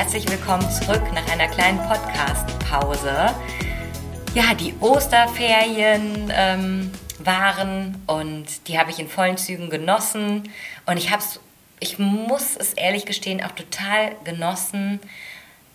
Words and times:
Herzlich 0.00 0.30
willkommen 0.30 0.66
zurück 0.70 1.02
nach 1.12 1.30
einer 1.30 1.46
kleinen 1.46 1.78
Podcast-Pause. 1.86 3.34
Ja, 4.32 4.54
die 4.54 4.72
Osterferien 4.80 6.32
ähm, 6.34 6.90
waren 7.18 8.00
und 8.06 8.66
die 8.66 8.78
habe 8.78 8.90
ich 8.90 8.98
in 8.98 9.10
vollen 9.10 9.36
Zügen 9.36 9.68
genossen 9.68 10.48
und 10.86 10.96
ich 10.96 11.10
habe 11.10 11.22
es, 11.22 11.38
ich 11.80 11.98
muss 11.98 12.56
es 12.56 12.72
ehrlich 12.72 13.04
gestehen, 13.04 13.44
auch 13.44 13.50
total 13.50 14.16
genossen, 14.24 15.00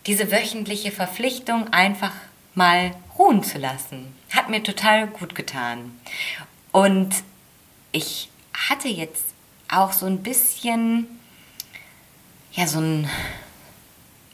diese 0.06 0.32
wöchentliche 0.32 0.90
Verpflichtung 0.90 1.72
einfach 1.72 2.12
mal 2.56 2.96
ruhen 3.16 3.44
zu 3.44 3.58
lassen. 3.58 4.12
Hat 4.34 4.48
mir 4.48 4.64
total 4.64 5.06
gut 5.06 5.36
getan. 5.36 5.96
Und 6.72 7.14
ich 7.92 8.28
hatte 8.52 8.88
jetzt 8.88 9.26
auch 9.68 9.92
so 9.92 10.06
ein 10.06 10.24
bisschen, 10.24 11.06
ja, 12.50 12.66
so 12.66 12.80
ein 12.80 13.08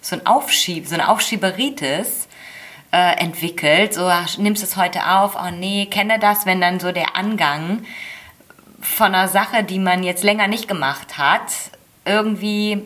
so 0.03 0.17
ein 0.17 0.27
Aufschieb, 0.27 0.86
so 0.86 0.95
eine 0.95 1.08
Aufschieberitis 1.08 2.28
äh, 2.92 3.17
entwickelt. 3.19 3.95
So, 3.95 4.06
ach, 4.06 4.36
nimmst 4.36 4.62
es 4.62 4.77
heute 4.77 5.09
auf, 5.09 5.36
oh 5.36 5.50
nee, 5.50 5.86
kenne 5.86 6.19
das, 6.19 6.44
wenn 6.44 6.61
dann 6.61 6.78
so 6.78 6.92
der 6.92 7.17
Angang 7.17 7.84
von 8.81 9.14
einer 9.14 9.28
Sache, 9.28 9.64
die 9.64 9.78
man 9.78 10.03
jetzt 10.03 10.25
länger 10.25 10.48
nicht 10.48 10.69
gemacht 10.69 11.17
hat, 11.17 11.53
irgendwie 12.05 12.83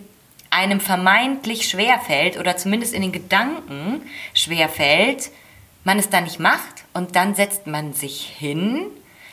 einem 0.51 0.81
vermeintlich 0.81 1.69
schwerfällt 1.69 2.39
oder 2.39 2.57
zumindest 2.57 2.95
in 2.95 3.03
den 3.03 3.13
Gedanken 3.13 4.03
schwerfällt, 4.35 5.31
man 5.85 5.99
es 5.99 6.11
dann 6.11 6.25
nicht 6.25 6.39
macht 6.39 6.85
und 6.93 7.17
dann 7.17 7.35
setzt 7.35 7.67
man 7.67 7.93
sich 7.93 8.27
hin, 8.27 8.87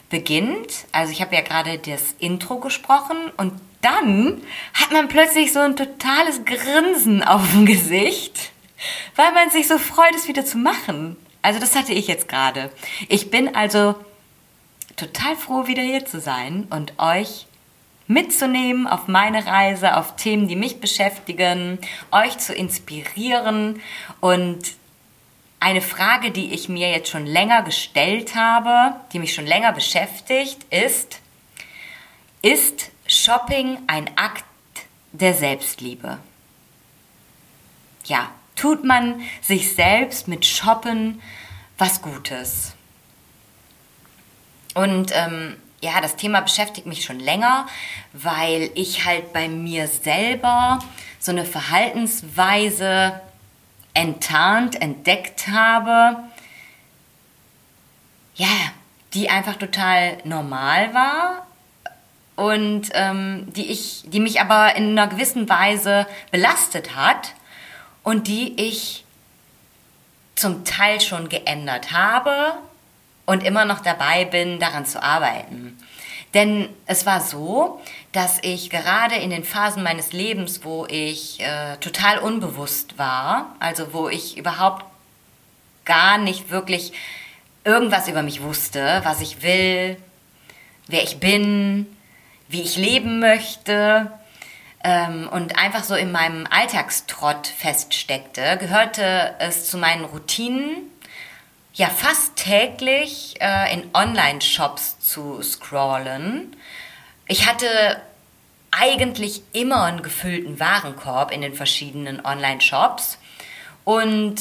beginnt, 0.09 0.85
also 0.91 1.11
ich 1.11 1.21
habe 1.21 1.35
ja 1.35 1.41
gerade 1.41 1.79
das 1.79 2.15
Intro 2.19 2.57
gesprochen 2.57 3.17
und 3.37 3.53
dann 3.83 4.41
hat 4.73 4.91
man 4.91 5.07
plötzlich 5.07 5.53
so 5.53 5.59
ein 5.59 5.75
totales 5.75 6.45
Grinsen 6.45 7.23
auf 7.23 7.51
dem 7.51 7.65
Gesicht, 7.65 8.51
weil 9.15 9.31
man 9.33 9.49
sich 9.49 9.67
so 9.67 9.77
freut, 9.77 10.15
es 10.15 10.27
wieder 10.27 10.45
zu 10.45 10.57
machen. 10.57 11.17
Also 11.41 11.59
das 11.59 11.75
hatte 11.75 11.93
ich 11.93 12.07
jetzt 12.07 12.27
gerade. 12.27 12.71
Ich 13.09 13.29
bin 13.29 13.53
also 13.55 13.95
total 14.95 15.35
froh, 15.35 15.67
wieder 15.67 15.83
hier 15.83 16.05
zu 16.05 16.19
sein 16.19 16.67
und 16.69 16.93
euch 16.97 17.47
mitzunehmen 18.07 18.87
auf 18.87 19.07
meine 19.07 19.45
Reise, 19.45 19.97
auf 19.97 20.15
Themen, 20.15 20.47
die 20.47 20.55
mich 20.55 20.79
beschäftigen, 20.79 21.79
euch 22.11 22.37
zu 22.37 22.53
inspirieren 22.53 23.81
und 24.19 24.73
eine 25.59 25.81
Frage, 25.81 26.31
die 26.31 26.53
ich 26.53 26.67
mir 26.67 26.89
jetzt 26.89 27.09
schon 27.09 27.25
länger 27.25 27.61
gestellt 27.61 28.35
habe, 28.35 28.97
die 29.13 29.19
mich 29.19 29.33
schon 29.33 29.45
länger 29.45 29.71
beschäftigt, 29.71 30.57
ist, 30.69 31.21
ist 32.41 32.91
Shopping 33.13 33.79
ein 33.87 34.09
Akt 34.17 34.43
der 35.11 35.33
Selbstliebe. 35.33 36.19
Ja, 38.05 38.31
tut 38.55 38.83
man 38.83 39.21
sich 39.41 39.75
selbst 39.75 40.27
mit 40.27 40.45
Shoppen 40.45 41.21
was 41.77 42.01
Gutes. 42.01 42.73
Und 44.73 45.11
ähm, 45.13 45.57
ja, 45.81 46.01
das 46.01 46.15
Thema 46.15 46.41
beschäftigt 46.41 46.87
mich 46.87 47.03
schon 47.03 47.19
länger, 47.19 47.67
weil 48.13 48.71
ich 48.73 49.05
halt 49.05 49.33
bei 49.33 49.47
mir 49.47 49.87
selber 49.87 50.79
so 51.19 51.31
eine 51.31 51.45
Verhaltensweise 51.45 53.21
enttarnt, 53.93 54.81
entdeckt 54.81 55.47
habe, 55.49 56.23
ja, 58.35 58.47
die 59.13 59.29
einfach 59.29 59.57
total 59.57 60.17
normal 60.23 60.93
war, 60.93 61.45
und 62.35 62.89
ähm, 62.93 63.51
die, 63.53 63.71
ich, 63.71 64.03
die 64.07 64.19
mich 64.19 64.41
aber 64.41 64.75
in 64.75 64.91
einer 64.91 65.07
gewissen 65.07 65.47
Weise 65.49 66.07
belastet 66.31 66.95
hat 66.95 67.33
und 68.03 68.27
die 68.27 68.59
ich 68.61 69.05
zum 70.35 70.65
Teil 70.65 70.99
schon 70.99 71.29
geändert 71.29 71.91
habe 71.91 72.53
und 73.25 73.43
immer 73.43 73.65
noch 73.65 73.79
dabei 73.81 74.25
bin, 74.25 74.59
daran 74.59 74.85
zu 74.85 75.01
arbeiten. 75.01 75.77
Denn 76.33 76.69
es 76.87 77.05
war 77.05 77.21
so, 77.21 77.79
dass 78.11 78.39
ich 78.41 78.71
gerade 78.71 79.15
in 79.15 79.29
den 79.29 79.43
Phasen 79.43 79.83
meines 79.83 80.13
Lebens, 80.13 80.63
wo 80.63 80.87
ich 80.87 81.39
äh, 81.39 81.77
total 81.77 82.17
unbewusst 82.17 82.97
war, 82.97 83.55
also 83.59 83.93
wo 83.93 84.09
ich 84.09 84.37
überhaupt 84.37 84.83
gar 85.85 86.17
nicht 86.17 86.49
wirklich 86.49 86.93
irgendwas 87.63 88.07
über 88.07 88.23
mich 88.23 88.41
wusste, 88.41 89.01
was 89.03 89.21
ich 89.21 89.43
will, 89.43 89.97
wer 90.87 91.03
ich 91.03 91.19
bin, 91.19 91.85
wie 92.53 92.61
ich 92.61 92.77
leben 92.77 93.19
möchte 93.19 94.11
ähm, 94.83 95.27
und 95.27 95.57
einfach 95.57 95.83
so 95.83 95.95
in 95.95 96.11
meinem 96.11 96.47
Alltagstrott 96.49 97.47
feststeckte, 97.47 98.57
gehörte 98.57 99.33
es 99.39 99.69
zu 99.69 99.77
meinen 99.77 100.05
Routinen, 100.05 100.89
ja 101.73 101.87
fast 101.87 102.35
täglich 102.35 103.41
äh, 103.41 103.73
in 103.73 103.89
Online-Shops 103.93 104.99
zu 104.99 105.41
scrollen. 105.41 106.55
Ich 107.27 107.47
hatte 107.47 107.99
eigentlich 108.69 109.41
immer 109.51 109.83
einen 109.83 110.03
gefüllten 110.03 110.59
Warenkorb 110.59 111.31
in 111.31 111.41
den 111.41 111.55
verschiedenen 111.55 112.23
Online-Shops 112.23 113.17
und 113.83 114.35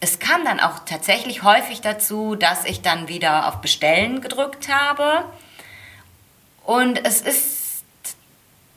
es 0.00 0.18
kam 0.18 0.44
dann 0.44 0.60
auch 0.60 0.80
tatsächlich 0.86 1.42
häufig 1.42 1.82
dazu, 1.82 2.36
dass 2.36 2.64
ich 2.64 2.80
dann 2.80 3.08
wieder 3.08 3.48
auf 3.48 3.60
Bestellen 3.60 4.22
gedrückt 4.22 4.68
habe 4.68 5.24
und 6.64 7.04
es 7.04 7.20
ist, 7.20 7.84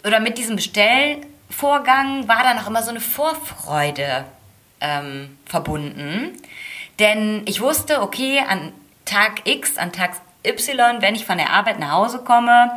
oder 0.05 0.19
mit 0.19 0.37
diesem 0.37 0.55
Bestellvorgang 0.55 2.27
war 2.27 2.43
dann 2.43 2.59
auch 2.59 2.67
immer 2.67 2.83
so 2.83 2.89
eine 2.89 3.01
Vorfreude 3.01 4.25
ähm, 4.81 5.37
verbunden. 5.45 6.37
Denn 6.99 7.43
ich 7.45 7.61
wusste, 7.61 8.01
okay, 8.01 8.39
an 8.47 8.73
Tag 9.05 9.47
X, 9.47 9.77
an 9.77 9.91
Tag 9.91 10.17
Y, 10.45 11.01
wenn 11.01 11.15
ich 11.15 11.25
von 11.25 11.37
der 11.37 11.51
Arbeit 11.51 11.79
nach 11.79 11.91
Hause 11.91 12.19
komme, 12.19 12.71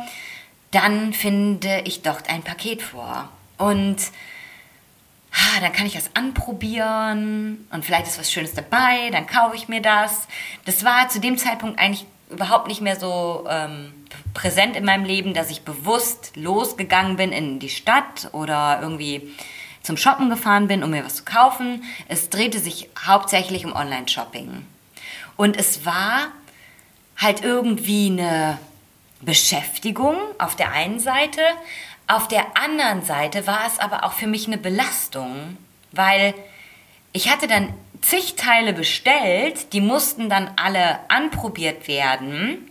dann 0.71 1.13
finde 1.13 1.81
ich 1.83 2.01
dort 2.01 2.29
ein 2.29 2.43
Paket 2.43 2.81
vor. 2.81 3.29
Und 3.57 3.97
ah, 5.33 5.59
dann 5.59 5.73
kann 5.73 5.85
ich 5.85 5.93
das 5.93 6.15
anprobieren 6.15 7.67
und 7.71 7.85
vielleicht 7.85 8.07
ist 8.07 8.19
was 8.19 8.31
Schönes 8.31 8.53
dabei, 8.53 9.09
dann 9.11 9.27
kaufe 9.27 9.55
ich 9.55 9.67
mir 9.67 9.81
das. 9.81 10.27
Das 10.65 10.83
war 10.83 11.09
zu 11.09 11.19
dem 11.19 11.37
Zeitpunkt 11.37 11.79
eigentlich 11.79 12.05
überhaupt 12.31 12.67
nicht 12.67 12.81
mehr 12.81 12.99
so 12.99 13.45
ähm, 13.49 13.93
präsent 14.33 14.75
in 14.75 14.85
meinem 14.85 15.05
Leben, 15.05 15.33
dass 15.33 15.49
ich 15.49 15.61
bewusst 15.63 16.35
losgegangen 16.35 17.17
bin 17.17 17.31
in 17.31 17.59
die 17.59 17.69
Stadt 17.69 18.29
oder 18.31 18.79
irgendwie 18.81 19.31
zum 19.83 19.97
Shoppen 19.97 20.29
gefahren 20.29 20.67
bin, 20.67 20.83
um 20.83 20.91
mir 20.91 21.03
was 21.03 21.17
zu 21.17 21.23
kaufen. 21.25 21.83
Es 22.07 22.29
drehte 22.29 22.59
sich 22.59 22.89
hauptsächlich 23.05 23.65
um 23.65 23.73
Online-Shopping. 23.73 24.65
Und 25.37 25.57
es 25.57 25.85
war 25.85 26.27
halt 27.17 27.43
irgendwie 27.43 28.07
eine 28.07 28.57
Beschäftigung 29.21 30.15
auf 30.37 30.55
der 30.55 30.71
einen 30.71 30.99
Seite, 30.99 31.41
auf 32.11 32.27
der 32.27 32.57
anderen 32.57 33.03
Seite 33.03 33.47
war 33.47 33.65
es 33.65 33.79
aber 33.79 34.03
auch 34.03 34.11
für 34.11 34.27
mich 34.27 34.45
eine 34.45 34.57
Belastung, 34.57 35.57
weil 35.93 36.33
ich 37.13 37.31
hatte 37.31 37.47
dann 37.47 37.73
zig 38.01 38.35
Teile 38.35 38.73
bestellt, 38.73 39.73
die 39.73 39.81
mussten 39.81 40.29
dann 40.29 40.51
alle 40.55 40.99
anprobiert 41.09 41.87
werden, 41.87 42.69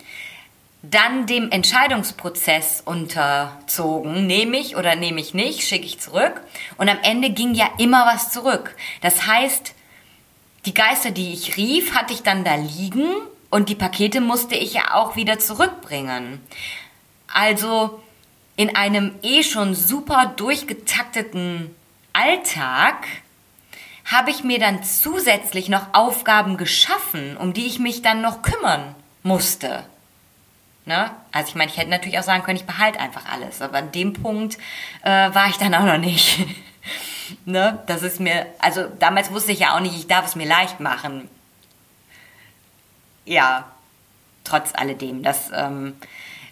dann 0.82 1.26
dem 1.26 1.50
Entscheidungsprozess 1.50 2.82
unterzogen, 2.84 4.26
nehme 4.26 4.58
ich 4.58 4.76
oder 4.76 4.96
nehme 4.96 5.20
ich 5.20 5.34
nicht, 5.34 5.62
schicke 5.62 5.84
ich 5.84 6.00
zurück 6.00 6.40
und 6.78 6.88
am 6.88 6.98
Ende 7.02 7.30
ging 7.30 7.54
ja 7.54 7.68
immer 7.78 8.06
was 8.06 8.30
zurück. 8.30 8.74
Das 9.02 9.26
heißt, 9.26 9.74
die 10.66 10.74
Geister, 10.74 11.10
die 11.10 11.32
ich 11.32 11.56
rief, 11.56 11.94
hatte 11.94 12.12
ich 12.12 12.22
dann 12.22 12.44
da 12.44 12.54
liegen 12.54 13.06
und 13.50 13.68
die 13.68 13.74
Pakete 13.74 14.20
musste 14.20 14.54
ich 14.54 14.74
ja 14.74 14.94
auch 14.94 15.16
wieder 15.16 15.38
zurückbringen. 15.38 16.40
Also 17.32 18.02
in 18.56 18.74
einem 18.74 19.14
eh 19.22 19.42
schon 19.42 19.74
super 19.74 20.32
durchgetakteten 20.36 21.74
Alltag 22.12 23.06
habe 24.10 24.30
ich 24.30 24.42
mir 24.42 24.58
dann 24.58 24.82
zusätzlich 24.82 25.68
noch 25.68 25.94
Aufgaben 25.94 26.56
geschaffen, 26.56 27.36
um 27.36 27.52
die 27.52 27.66
ich 27.66 27.78
mich 27.78 28.02
dann 28.02 28.20
noch 28.20 28.42
kümmern 28.42 28.94
musste. 29.22 29.84
Ne? 30.84 31.10
Also 31.30 31.50
ich 31.50 31.54
meine, 31.54 31.70
ich 31.70 31.76
hätte 31.76 31.90
natürlich 31.90 32.18
auch 32.18 32.24
sagen 32.24 32.42
können, 32.42 32.58
ich 32.58 32.66
behalte 32.66 32.98
einfach 32.98 33.26
alles, 33.30 33.62
aber 33.62 33.78
an 33.78 33.92
dem 33.92 34.12
Punkt 34.12 34.58
äh, 35.02 35.32
war 35.32 35.48
ich 35.48 35.56
dann 35.56 35.74
auch 35.74 35.84
noch 35.84 35.98
nicht. 35.98 36.38
Ne? 37.44 37.80
Das 37.86 38.02
ist 38.02 38.18
mir, 38.18 38.44
also 38.58 38.86
damals 38.98 39.30
wusste 39.30 39.52
ich 39.52 39.60
ja 39.60 39.76
auch 39.76 39.80
nicht, 39.80 39.94
ich 39.94 40.08
darf 40.08 40.26
es 40.26 40.34
mir 40.34 40.48
leicht 40.48 40.80
machen. 40.80 41.28
Ja, 43.24 43.70
trotz 44.42 44.74
alledem, 44.74 45.22
das 45.22 45.48
ähm, 45.54 45.94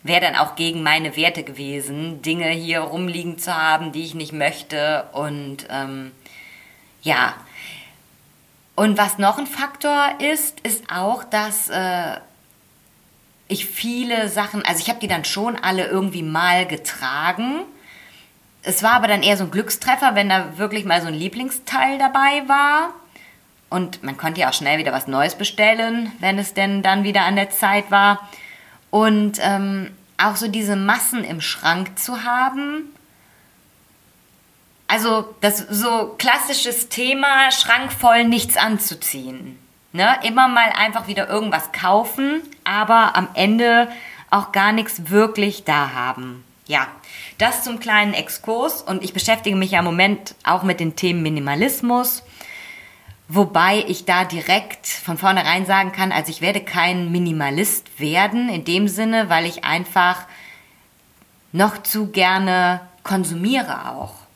wäre 0.05 0.21
dann 0.21 0.37
auch 0.37 0.55
gegen 0.55 0.85
meine 0.85 1.17
Werte 1.17 1.43
gewesen, 1.43 2.23
Dinge 2.23 2.51
hier 2.51 2.79
rumliegen 2.81 3.39
zu 3.39 3.57
haben, 3.57 3.91
die 3.91 4.05
ich 4.05 4.15
nicht 4.15 4.33
möchte. 4.33 5.09
Und 5.11 5.67
ähm, 5.69 6.13
ja, 7.03 7.35
und 8.79 8.97
was 8.97 9.19
noch 9.19 9.39
ein 9.39 9.49
Faktor 9.49 10.21
ist, 10.21 10.61
ist 10.61 10.85
auch, 10.89 11.25
dass 11.25 11.69
äh, 11.69 12.17
ich 13.49 13.67
viele 13.67 14.29
Sachen, 14.29 14.65
also 14.65 14.81
ich 14.81 14.89
habe 14.89 15.01
die 15.01 15.09
dann 15.09 15.25
schon 15.25 15.57
alle 15.57 15.89
irgendwie 15.89 16.23
mal 16.23 16.65
getragen. 16.65 17.63
Es 18.63 18.85
war 18.85 18.93
aber 18.93 19.09
dann 19.09 19.25
eher 19.25 19.37
so 19.37 19.43
ein 19.43 19.51
Glückstreffer, 19.51 20.15
wenn 20.15 20.29
da 20.29 20.59
wirklich 20.59 20.85
mal 20.85 21.03
so 21.03 21.09
ein 21.09 21.15
Lieblingsteil 21.15 21.99
dabei 21.99 22.45
war. 22.47 22.91
Und 23.69 24.05
man 24.05 24.17
konnte 24.17 24.43
ja 24.43 24.49
auch 24.49 24.55
schnell 24.55 24.79
wieder 24.79 24.93
was 24.93 25.09
Neues 25.09 25.35
bestellen, 25.35 26.13
wenn 26.21 26.39
es 26.39 26.55
denn 26.55 26.81
dann 26.81 27.03
wieder 27.03 27.23
an 27.23 27.35
der 27.35 27.51
Zeit 27.51 27.91
war. 27.91 28.29
Und 28.91 29.41
ähm, 29.41 29.91
auch 30.19 30.37
so 30.37 30.47
diese 30.47 30.77
Massen 30.77 31.25
im 31.25 31.41
Schrank 31.41 31.99
zu 31.99 32.23
haben, 32.23 32.95
also 34.89 35.35
das 35.41 35.59
so 35.59 36.15
klassisches 36.19 36.89
Thema, 36.89 37.53
Schrank 37.53 37.93
voll 37.93 38.25
nichts 38.25 38.57
anzuziehen. 38.57 39.59
Ne? 39.93 40.09
Immer 40.23 40.49
mal 40.49 40.71
einfach 40.71 41.07
wieder 41.07 41.29
irgendwas 41.29 41.73
kaufen, 41.73 42.43
aber 42.65 43.15
am 43.15 43.29
Ende 43.35 43.89
auch 44.31 44.53
gar 44.53 44.73
nichts 44.73 45.11
wirklich 45.11 45.65
da 45.65 45.93
haben. 45.93 46.45
Ja, 46.67 46.87
das 47.39 47.65
zum 47.65 47.81
kleinen 47.81 48.13
Exkurs 48.13 48.83
und 48.83 49.03
ich 49.03 49.15
beschäftige 49.15 49.57
mich 49.57 49.71
ja 49.71 49.79
im 49.79 49.85
Moment 49.85 50.35
auch 50.45 50.63
mit 50.63 50.81
den 50.81 50.97
Themen 50.97 51.23
Minimalismus, 51.23 52.23
wobei 53.29 53.85
ich 53.89 54.05
da 54.05 54.25
direkt 54.25 54.87
von 54.87 55.17
vornherein 55.17 55.65
sagen 55.65 55.93
kann, 55.93 56.13
also 56.13 56.31
ich 56.31 56.43
werde 56.43 56.61
kein 56.61 57.11
Minimalist 57.11 57.99
werden 57.99 58.51
in 58.51 58.65
dem 58.65 58.89
Sinne, 58.89 59.31
weil 59.31 59.47
ich 59.47 59.65
einfach 59.65 60.27
noch 61.53 61.83
zu 61.83 62.09
gerne 62.09 62.81
konsumiere 63.03 63.91
auch. 63.91 64.28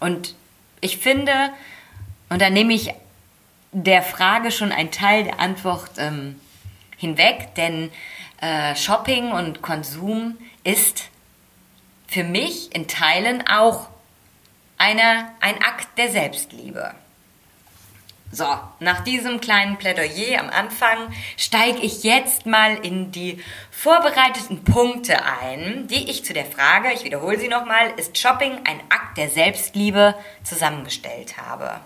Und 0.00 0.34
ich 0.80 0.98
finde, 0.98 1.32
und 2.28 2.40
da 2.40 2.50
nehme 2.50 2.74
ich 2.74 2.92
der 3.72 4.02
Frage 4.02 4.50
schon 4.50 4.72
einen 4.72 4.90
Teil 4.90 5.24
der 5.24 5.40
Antwort 5.40 5.90
ähm, 5.98 6.40
hinweg, 6.96 7.54
denn 7.56 7.90
äh, 8.40 8.74
Shopping 8.76 9.32
und 9.32 9.62
Konsum 9.62 10.38
ist 10.64 11.10
für 12.06 12.24
mich 12.24 12.74
in 12.74 12.88
Teilen 12.88 13.46
auch 13.46 13.88
eine, 14.78 15.30
ein 15.40 15.62
Akt 15.62 15.98
der 15.98 16.10
Selbstliebe. 16.10 16.94
So, 18.30 18.44
nach 18.80 19.04
diesem 19.04 19.40
kleinen 19.40 19.78
Plädoyer 19.78 20.38
am 20.38 20.50
Anfang 20.50 20.98
steige 21.38 21.78
ich 21.78 22.02
jetzt 22.02 22.44
mal 22.44 22.76
in 22.84 23.10
die 23.10 23.42
vorbereiteten 23.70 24.64
Punkte 24.64 25.24
ein, 25.24 25.86
die 25.88 26.10
ich 26.10 26.26
zu 26.26 26.34
der 26.34 26.44
Frage, 26.44 26.92
ich 26.92 27.04
wiederhole 27.04 27.38
sie 27.38 27.48
nochmal, 27.48 27.92
ist 27.96 28.18
Shopping 28.18 28.52
ein 28.64 28.80
Akt 28.90 29.16
der 29.16 29.30
Selbstliebe 29.30 30.14
zusammengestellt 30.44 31.38
habe. 31.38 31.80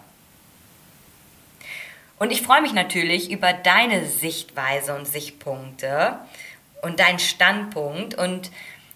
Und 2.18 2.32
ich 2.32 2.42
freue 2.42 2.62
mich 2.62 2.72
natürlich 2.72 3.30
über 3.30 3.52
deine 3.52 4.06
Sichtweise 4.06 4.94
und 4.96 5.06
Sichtpunkte 5.06 6.18
und 6.82 6.98
deinen 6.98 7.20
Standpunkt 7.20 8.14
und 8.14 8.50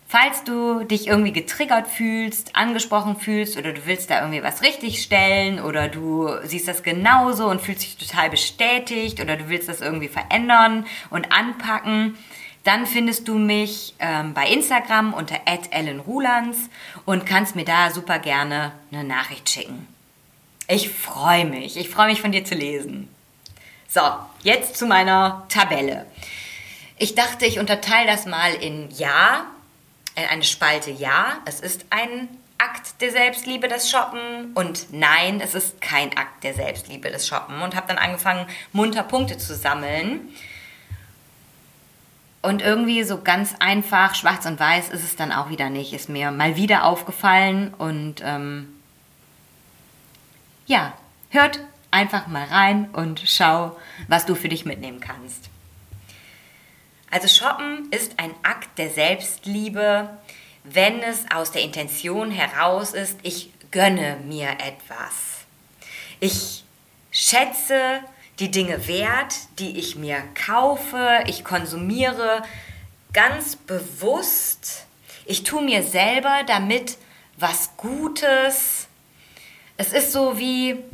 Falls 0.09 0.45
du 0.45 0.85
dich 0.85 1.09
irgendwie 1.09 1.33
getriggert 1.33 1.89
fühlst, 1.89 2.55
angesprochen 2.55 3.17
fühlst 3.17 3.57
oder 3.57 3.73
du 3.73 3.87
willst 3.87 4.09
da 4.09 4.21
irgendwie 4.21 4.43
was 4.43 4.63
richtigstellen 4.63 5.61
oder 5.61 5.89
du 5.89 6.29
siehst 6.45 6.69
das 6.69 6.85
genauso 6.85 7.49
und 7.49 7.61
fühlst 7.61 7.83
dich 7.83 7.97
total 7.97 8.31
bestätigt 8.31 9.21
oder 9.21 9.37
du 9.37 9.49
willst 9.49 9.69
das 9.69 9.81
irgendwie 9.81 10.09
verändern 10.09 10.87
und 11.11 11.33
anpacken, 11.33 12.17
dann 12.63 12.87
findest 12.87 13.27
du 13.27 13.37
mich 13.37 13.95
ähm, 13.99 14.33
bei 14.33 14.47
Instagram 14.47 15.13
unter 15.13 15.41
@ellenrulands 15.71 16.71
und 17.05 17.27
kannst 17.27 17.57
mir 17.57 17.65
da 17.65 17.91
super 17.91 18.21
gerne 18.21 18.73
eine 18.93 19.03
Nachricht 19.03 19.49
schicken. 19.51 19.89
Ich 20.69 20.89
freue 20.91 21.45
mich. 21.45 21.77
Ich 21.77 21.89
freue 21.89 22.09
mich 22.09 22.21
von 22.21 22.33
dir 22.33 22.45
zu 22.45 22.55
lesen. 22.55 23.09
So, 23.89 24.03
jetzt 24.43 24.77
zu 24.77 24.87
meiner 24.87 25.47
Tabelle. 25.49 26.07
Ich 26.99 27.15
dachte, 27.15 27.47
ich 27.47 27.59
unterteile 27.59 28.07
das 28.07 28.27
mal 28.27 28.53
in 28.55 28.89
Ja, 28.91 29.47
eine 30.17 30.45
Spalte 30.45 30.91
Ja, 30.91 31.39
es 31.45 31.61
ist 31.61 31.87
ein 31.91 32.29
Akt 32.59 33.01
der 33.01 33.11
Selbstliebe, 33.11 33.69
das 33.69 33.91
Shoppen 33.91 34.53
und 34.55 34.93
nein, 34.93 35.41
es 35.41 35.55
ist 35.55 35.81
kein 35.81 36.17
Akt 36.17 36.43
der 36.43 36.55
Selbstliebe, 36.55 37.11
das 37.11 37.29
Shoppen 37.29 37.61
und 37.61 37.77
habe 37.77 37.89
dann 37.89 37.99
angefangen, 37.99 38.47
munter 38.73 39.03
Punkte 39.03 39.37
zu 39.37 39.55
sammeln. 39.55 40.29
Und 42.41 42.63
irgendwie 42.63 43.03
so 43.03 43.21
ganz 43.23 43.57
einfach, 43.59 44.15
schwarz 44.15 44.47
und 44.47 44.59
weiß 44.59 44.91
ist 44.91 45.03
es 45.03 45.17
dann 45.17 45.33
auch 45.33 45.51
wieder 45.51 45.69
nicht, 45.69 45.93
ist 45.93 46.09
mir 46.09 46.31
mal 46.31 46.57
wieder 46.57 46.85
aufgefallen 46.85 47.75
und 47.75 48.23
ähm, 48.25 48.69
ja, 50.67 50.93
hört 51.31 51.61
einfach 51.91 52.27
mal 52.27 52.45
rein 52.45 52.89
und 52.93 53.23
schau, 53.27 53.77
was 54.09 54.27
du 54.27 54.35
für 54.35 54.49
dich 54.49 54.65
mitnehmen 54.65 55.01
kannst. 55.01 55.51
Also 57.17 57.29
Shoppen 57.29 57.91
ist 57.93 58.19
ein 58.19 58.35
Akt 58.43 58.77
der 58.77 58.91
Selbstliebe, 58.91 60.19
wenn 60.65 61.01
es 61.01 61.25
aus 61.35 61.51
der 61.51 61.63
Intention 61.63 62.31
heraus 62.31 62.93
ist, 62.93 63.19
ich 63.23 63.49
gönne 63.71 64.19
mir 64.27 64.51
etwas. 64.51 65.47
Ich 66.21 66.63
schätze 67.11 68.01
die 68.39 68.51
Dinge 68.51 68.87
wert, 68.87 69.35
die 69.59 69.79
ich 69.79 69.97
mir 69.97 70.23
kaufe, 70.35 71.25
ich 71.27 71.43
konsumiere 71.43 72.43
ganz 73.15 73.57
bewusst. 73.57 74.85
Ich 75.25 75.43
tue 75.43 75.63
mir 75.63 75.85
selber 75.85 76.43
damit 76.47 76.99
was 77.39 77.79
Gutes. 77.79 78.89
Es 79.79 79.95
ist 79.95 80.13
so 80.13 80.39
wie 80.39 80.85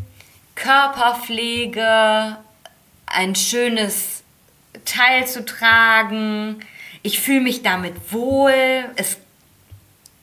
Körperpflege, 0.55 2.37
ein 3.07 3.35
schönes 3.35 4.22
Teil 4.85 5.27
zu 5.27 5.45
tragen. 5.45 6.61
Ich 7.03 7.21
fühle 7.21 7.41
mich 7.41 7.63
damit 7.63 8.13
wohl. 8.13 8.85
Es 8.97 9.19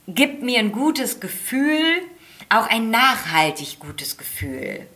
gibt 0.07 0.41
mir 0.41 0.59
ein 0.59 0.71
gutes 0.71 1.19
Gefühl, 1.19 2.01
auch 2.49 2.67
ein 2.67 2.89
nachhaltig 2.89 3.79
gutes 3.79 4.17
Gefühl. 4.17 4.87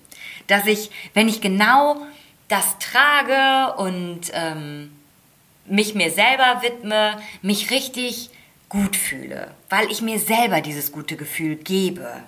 Dass 0.48 0.65
ich, 0.65 0.91
wenn 1.13 1.29
ich 1.29 1.41
genau 1.41 2.05
das 2.48 2.77
trage 2.79 3.75
und 3.77 4.22
ähm, 4.34 4.91
mich 5.65 5.96
mir 5.96 6.12
selber 6.12 6.62
widme, 6.62 7.17
mich 7.41 7.72
richtig 7.72 8.29
gut 8.70 8.96
fühle, 8.96 9.51
weil 9.70 9.89
ich 9.91 10.01
mir 10.01 10.20
selber 10.20 10.62
dieses 10.62 10.91
gute 10.91 11.15
Gefühl 11.15 11.55
gebe. 11.55 12.24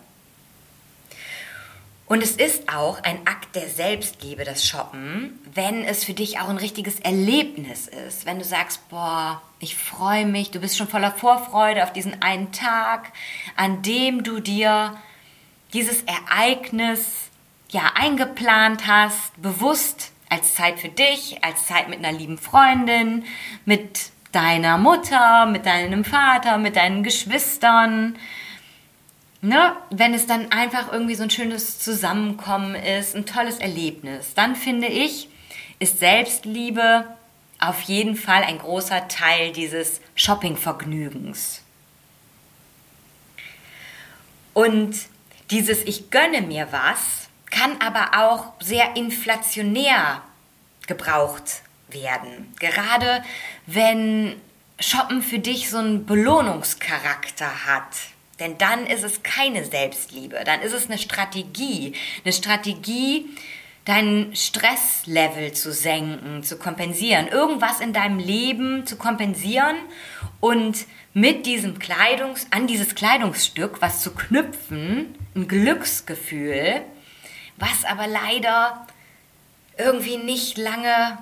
Und 2.07 2.21
es 2.21 2.35
ist 2.35 2.71
auch 2.71 3.01
ein 3.01 3.25
Akt 3.25 3.55
der 3.55 3.67
Selbstliebe, 3.67 4.43
das 4.43 4.63
Shoppen, 4.63 5.39
wenn 5.51 5.83
es 5.83 6.03
für 6.03 6.13
dich 6.13 6.39
auch 6.39 6.49
ein 6.49 6.57
richtiges 6.57 6.99
Erlebnis 6.99 7.87
ist. 7.87 8.27
Wenn 8.27 8.37
du 8.37 8.45
sagst, 8.45 8.87
boah, 8.89 9.41
ich 9.59 9.75
freue 9.75 10.27
mich, 10.27 10.51
du 10.51 10.59
bist 10.59 10.77
schon 10.77 10.87
voller 10.87 11.11
Vorfreude 11.11 11.83
auf 11.83 11.93
diesen 11.93 12.21
einen 12.21 12.51
Tag, 12.51 13.11
an 13.55 13.81
dem 13.81 14.23
du 14.23 14.39
dir 14.39 14.95
dieses 15.73 16.03
Ereignis 16.03 17.31
ja 17.69 17.93
eingeplant 17.95 18.85
hast, 18.85 19.41
bewusst 19.41 20.11
als 20.29 20.53
Zeit 20.53 20.79
für 20.79 20.89
dich, 20.89 21.43
als 21.43 21.65
Zeit 21.65 21.89
mit 21.89 21.99
einer 21.99 22.15
lieben 22.15 22.37
Freundin, 22.37 23.25
mit 23.65 24.11
deiner 24.31 24.77
Mutter, 24.77 25.47
mit 25.47 25.65
deinem 25.65 26.05
Vater, 26.05 26.59
mit 26.59 26.75
deinen 26.75 27.01
Geschwistern, 27.01 28.17
ne, 29.45 29.75
wenn 29.89 30.13
es 30.13 30.27
dann 30.27 30.51
einfach 30.51 30.91
irgendwie 30.91 31.15
so 31.15 31.23
ein 31.23 31.29
schönes 31.29 31.79
Zusammenkommen 31.79 32.75
ist, 32.75 33.15
ein 33.15 33.25
tolles 33.25 33.59
Erlebnis, 33.59 34.33
dann 34.33 34.55
finde 34.55 34.87
ich, 34.87 35.29
ist 35.79 35.99
Selbstliebe 35.99 37.05
auf 37.59 37.81
jeden 37.81 38.15
Fall 38.15 38.43
ein 38.43 38.57
großer 38.57 39.07
Teil 39.07 39.51
dieses 39.51 40.01
Shoppingvergnügens. 40.15 41.61
Und 44.53 44.95
dieses 45.51 45.83
Ich 45.83 46.09
gönne 46.11 46.41
mir 46.41 46.67
was 46.71 47.25
kann 47.51 47.79
aber 47.79 48.11
auch 48.19 48.53
sehr 48.59 48.97
inflationär 48.97 50.21
gebraucht 50.87 51.61
werden. 51.87 52.53
Gerade 52.59 53.23
wenn 53.65 54.35
Shoppen 54.79 55.21
für 55.21 55.39
dich 55.39 55.69
so 55.69 55.77
einen 55.77 56.05
Belohnungscharakter 56.05 57.65
hat. 57.65 58.14
Denn 58.39 58.57
dann 58.57 58.85
ist 58.85 59.03
es 59.03 59.23
keine 59.23 59.63
Selbstliebe, 59.63 60.43
dann 60.45 60.61
ist 60.61 60.73
es 60.73 60.87
eine 60.87 60.97
Strategie. 60.97 61.93
Eine 62.23 62.33
Strategie, 62.33 63.27
dein 63.85 64.35
Stresslevel 64.35 65.53
zu 65.53 65.71
senken, 65.71 66.43
zu 66.43 66.57
kompensieren, 66.57 67.27
irgendwas 67.27 67.79
in 67.79 67.93
deinem 67.93 68.19
Leben 68.19 68.85
zu 68.85 68.97
kompensieren 68.97 69.77
und 70.39 70.85
mit 71.13 71.45
diesem 71.45 71.79
Kleidungs, 71.79 72.47
an 72.49 72.67
dieses 72.67 72.95
Kleidungsstück 72.95 73.81
was 73.81 74.01
zu 74.01 74.13
knüpfen, 74.13 75.15
ein 75.35 75.47
Glücksgefühl, 75.47 76.81
was 77.57 77.85
aber 77.85 78.07
leider 78.07 78.85
irgendwie 79.77 80.17
nicht 80.17 80.57
lange 80.57 81.19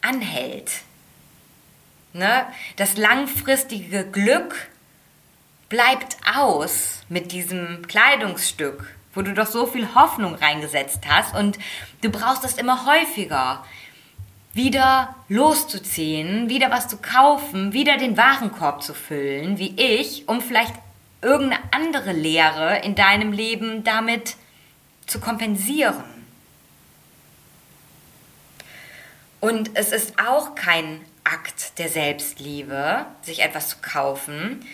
anhält. 0.00 0.72
Ne? 2.14 2.46
Das 2.76 2.96
langfristige 2.96 4.04
Glück 4.04 4.68
bleibt 5.72 6.18
aus 6.36 7.00
mit 7.08 7.32
diesem 7.32 7.86
Kleidungsstück, 7.88 8.94
wo 9.14 9.22
du 9.22 9.32
doch 9.32 9.46
so 9.46 9.64
viel 9.64 9.94
Hoffnung 9.94 10.34
reingesetzt 10.34 11.00
hast 11.08 11.34
und 11.34 11.58
du 12.02 12.10
brauchst 12.10 12.44
das 12.44 12.58
immer 12.58 12.84
häufiger. 12.84 13.64
Wieder 14.52 15.16
loszuziehen, 15.30 16.50
wieder 16.50 16.70
was 16.70 16.88
zu 16.88 16.98
kaufen, 16.98 17.72
wieder 17.72 17.96
den 17.96 18.18
Warenkorb 18.18 18.82
zu 18.82 18.92
füllen, 18.92 19.56
wie 19.56 19.74
ich, 19.80 20.28
um 20.28 20.42
vielleicht 20.42 20.74
irgendeine 21.22 21.62
andere 21.70 22.12
Leere 22.12 22.80
in 22.80 22.94
deinem 22.94 23.32
Leben 23.32 23.82
damit 23.82 24.36
zu 25.06 25.20
kompensieren. 25.20 26.04
Und 29.40 29.70
es 29.72 29.90
ist 29.90 30.20
auch 30.20 30.54
kein 30.54 31.00
Akt 31.24 31.78
der 31.78 31.88
Selbstliebe, 31.88 33.06
sich 33.22 33.40
etwas 33.40 33.70
zu 33.70 33.76
kaufen, 33.80 34.66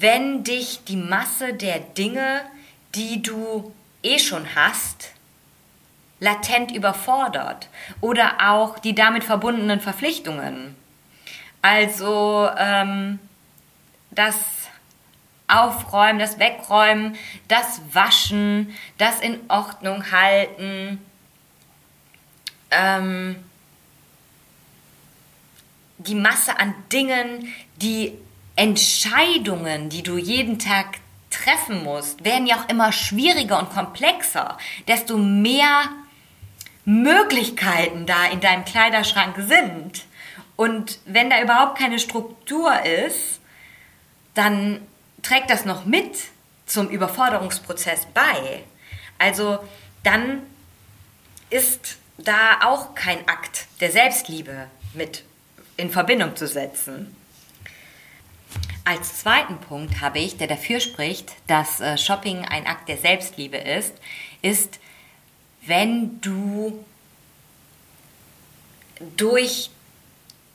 wenn 0.00 0.44
dich 0.44 0.84
die 0.84 0.96
Masse 0.96 1.52
der 1.52 1.78
Dinge, 1.78 2.42
die 2.94 3.22
du 3.22 3.72
eh 4.02 4.18
schon 4.18 4.54
hast, 4.54 5.12
latent 6.20 6.72
überfordert 6.72 7.68
oder 8.00 8.50
auch 8.50 8.78
die 8.78 8.94
damit 8.94 9.24
verbundenen 9.24 9.80
Verpflichtungen. 9.80 10.74
Also 11.62 12.48
ähm, 12.56 13.18
das 14.10 14.36
Aufräumen, 15.48 16.18
das 16.18 16.38
Wegräumen, 16.38 17.16
das 17.48 17.82
Waschen, 17.92 18.74
das 18.96 19.20
in 19.20 19.38
Ordnung 19.48 20.10
halten, 20.10 21.04
ähm, 22.70 23.36
die 25.98 26.14
Masse 26.14 26.58
an 26.58 26.74
Dingen, 26.90 27.52
die 27.76 28.16
Entscheidungen, 28.60 29.88
die 29.88 30.02
du 30.02 30.18
jeden 30.18 30.58
Tag 30.58 30.98
treffen 31.30 31.82
musst, 31.82 32.26
werden 32.26 32.46
ja 32.46 32.56
auch 32.56 32.68
immer 32.68 32.92
schwieriger 32.92 33.58
und 33.58 33.70
komplexer, 33.70 34.58
desto 34.86 35.16
mehr 35.16 35.88
Möglichkeiten 36.84 38.04
da 38.04 38.26
in 38.26 38.42
deinem 38.42 38.66
Kleiderschrank 38.66 39.36
sind. 39.38 40.04
Und 40.56 40.98
wenn 41.06 41.30
da 41.30 41.40
überhaupt 41.40 41.78
keine 41.78 41.98
Struktur 41.98 42.70
ist, 42.82 43.40
dann 44.34 44.86
trägt 45.22 45.48
das 45.48 45.64
noch 45.64 45.86
mit 45.86 46.18
zum 46.66 46.90
Überforderungsprozess 46.90 48.08
bei. 48.12 48.62
Also 49.18 49.58
dann 50.02 50.42
ist 51.48 51.96
da 52.18 52.60
auch 52.62 52.94
kein 52.94 53.26
Akt 53.26 53.68
der 53.80 53.90
Selbstliebe 53.90 54.66
mit 54.92 55.24
in 55.78 55.88
Verbindung 55.88 56.36
zu 56.36 56.46
setzen. 56.46 57.16
Als 58.84 59.20
zweiten 59.20 59.58
Punkt 59.58 60.00
habe 60.00 60.18
ich, 60.18 60.36
der 60.36 60.46
dafür 60.46 60.80
spricht, 60.80 61.32
dass 61.46 61.80
äh, 61.80 61.98
Shopping 61.98 62.44
ein 62.44 62.66
Akt 62.66 62.88
der 62.88 62.96
Selbstliebe 62.96 63.56
ist, 63.56 63.94
ist, 64.42 64.78
wenn 65.66 66.20
du 66.20 66.84
durch 69.16 69.70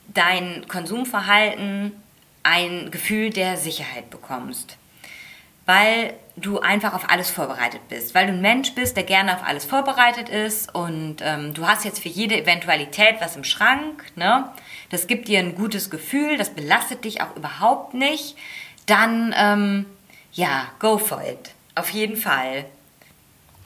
dein 0.08 0.66
Konsumverhalten 0.68 1.92
ein 2.42 2.90
Gefühl 2.90 3.30
der 3.30 3.56
Sicherheit 3.56 4.10
bekommst. 4.10 4.76
Weil 5.64 6.14
du 6.36 6.60
einfach 6.60 6.94
auf 6.94 7.10
alles 7.10 7.30
vorbereitet 7.30 7.80
bist. 7.88 8.14
Weil 8.14 8.26
du 8.26 8.32
ein 8.32 8.40
Mensch 8.40 8.74
bist, 8.74 8.96
der 8.96 9.02
gerne 9.02 9.34
auf 9.34 9.44
alles 9.44 9.64
vorbereitet 9.64 10.28
ist 10.28 10.72
und 10.74 11.16
ähm, 11.22 11.54
du 11.54 11.66
hast 11.66 11.84
jetzt 11.84 12.00
für 12.00 12.08
jede 12.08 12.40
Eventualität 12.40 13.16
was 13.20 13.34
im 13.34 13.42
Schrank. 13.42 14.04
Ne? 14.14 14.48
Das 14.90 15.06
gibt 15.06 15.28
dir 15.28 15.40
ein 15.40 15.54
gutes 15.54 15.90
Gefühl, 15.90 16.36
das 16.36 16.50
belastet 16.50 17.04
dich 17.04 17.20
auch 17.20 17.34
überhaupt 17.36 17.94
nicht. 17.94 18.36
Dann, 18.86 19.34
ähm, 19.36 19.86
ja, 20.32 20.68
go 20.78 20.98
for 20.98 21.22
it. 21.22 21.52
Auf 21.74 21.90
jeden 21.90 22.16
Fall. 22.16 22.66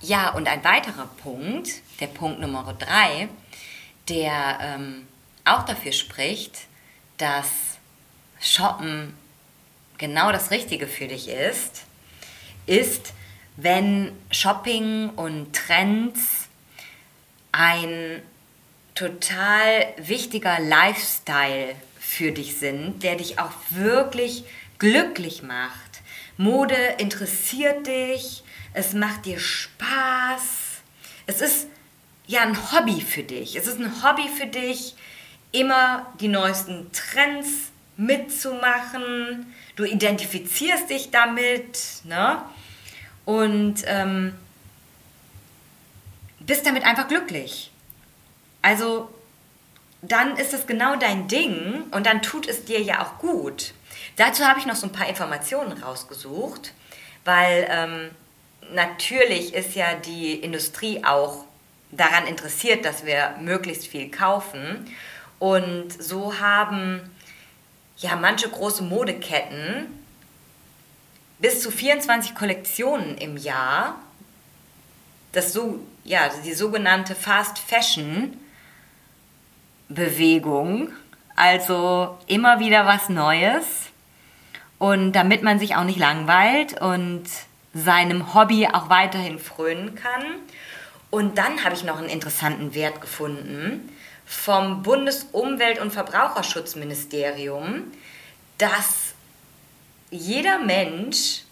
Ja, 0.00 0.30
und 0.30 0.48
ein 0.48 0.64
weiterer 0.64 1.06
Punkt, 1.22 1.68
der 2.00 2.06
Punkt 2.06 2.40
Nummer 2.40 2.74
drei, 2.78 3.28
der 4.08 4.58
ähm, 4.62 5.06
auch 5.44 5.64
dafür 5.64 5.92
spricht, 5.92 6.66
dass 7.18 7.48
Shoppen 8.40 9.14
genau 9.98 10.32
das 10.32 10.50
Richtige 10.50 10.86
für 10.86 11.06
dich 11.06 11.28
ist, 11.28 11.82
ist, 12.66 13.12
wenn 13.56 14.12
Shopping 14.30 15.10
und 15.10 15.54
Trends 15.54 16.48
ein 17.52 18.22
total 18.94 19.94
wichtiger 19.98 20.58
Lifestyle 20.60 21.74
für 21.98 22.32
dich 22.32 22.56
sind, 22.56 23.02
der 23.02 23.16
dich 23.16 23.38
auch 23.38 23.52
wirklich 23.70 24.44
glücklich 24.78 25.42
macht. 25.42 26.02
Mode 26.36 26.76
interessiert 26.98 27.86
dich, 27.86 28.42
es 28.72 28.92
macht 28.94 29.26
dir 29.26 29.38
Spaß. 29.38 30.82
Es 31.26 31.40
ist 31.40 31.66
ja 32.26 32.42
ein 32.42 32.72
Hobby 32.72 33.00
für 33.00 33.22
dich. 33.22 33.56
Es 33.56 33.66
ist 33.66 33.78
ein 33.78 34.02
Hobby 34.02 34.28
für 34.28 34.46
dich, 34.46 34.94
immer 35.52 36.06
die 36.20 36.28
neuesten 36.28 36.90
Trends 36.92 37.70
mitzumachen. 37.96 39.52
Du 39.76 39.84
identifizierst 39.84 40.88
dich 40.88 41.10
damit 41.10 41.78
ne? 42.04 42.42
und 43.24 43.82
ähm, 43.86 44.34
bist 46.40 46.66
damit 46.66 46.84
einfach 46.84 47.08
glücklich. 47.08 47.69
Also 48.62 49.10
dann 50.02 50.36
ist 50.36 50.54
es 50.54 50.66
genau 50.66 50.96
dein 50.96 51.28
Ding 51.28 51.84
und 51.90 52.06
dann 52.06 52.22
tut 52.22 52.48
es 52.48 52.64
dir 52.64 52.80
ja 52.80 53.02
auch 53.02 53.18
gut. 53.18 53.74
Dazu 54.16 54.44
habe 54.46 54.58
ich 54.58 54.66
noch 54.66 54.76
so 54.76 54.86
ein 54.86 54.92
paar 54.92 55.08
Informationen 55.08 55.72
rausgesucht, 55.82 56.72
weil 57.24 57.66
ähm, 57.70 58.10
natürlich 58.72 59.54
ist 59.54 59.74
ja 59.74 59.94
die 59.94 60.34
Industrie 60.34 61.04
auch 61.04 61.44
daran 61.90 62.26
interessiert, 62.26 62.84
dass 62.84 63.04
wir 63.04 63.34
möglichst 63.40 63.86
viel 63.86 64.10
kaufen. 64.10 64.86
Und 65.38 65.90
so 66.02 66.38
haben 66.38 67.00
ja 67.98 68.16
manche 68.16 68.48
große 68.48 68.82
Modeketten 68.82 69.86
bis 71.38 71.62
zu 71.62 71.70
24 71.70 72.34
Kollektionen 72.34 73.16
im 73.18 73.36
Jahr. 73.36 73.98
Das 75.32 75.52
so, 75.52 75.80
ja, 76.04 76.30
die 76.44 76.54
sogenannte 76.54 77.14
Fast 77.14 77.58
Fashion 77.58 78.36
Bewegung. 79.90 80.90
Also 81.36 82.18
immer 82.26 82.60
wieder 82.60 82.86
was 82.86 83.10
Neues. 83.10 83.64
Und 84.78 85.12
damit 85.12 85.42
man 85.42 85.58
sich 85.58 85.76
auch 85.76 85.84
nicht 85.84 85.98
langweilt 85.98 86.80
und 86.80 87.24
seinem 87.74 88.34
Hobby 88.34 88.66
auch 88.66 88.88
weiterhin 88.88 89.38
frönen 89.38 89.94
kann. 89.94 90.24
Und 91.10 91.38
dann 91.38 91.64
habe 91.64 91.74
ich 91.74 91.84
noch 91.84 91.98
einen 91.98 92.08
interessanten 92.08 92.74
Wert 92.74 93.00
gefunden 93.00 93.88
vom 94.24 94.82
Bundesumwelt- 94.82 95.80
und 95.80 95.92
Verbraucherschutzministerium, 95.92 97.92
dass 98.58 99.14
jeder 100.10 100.58
Mensch 100.60 101.42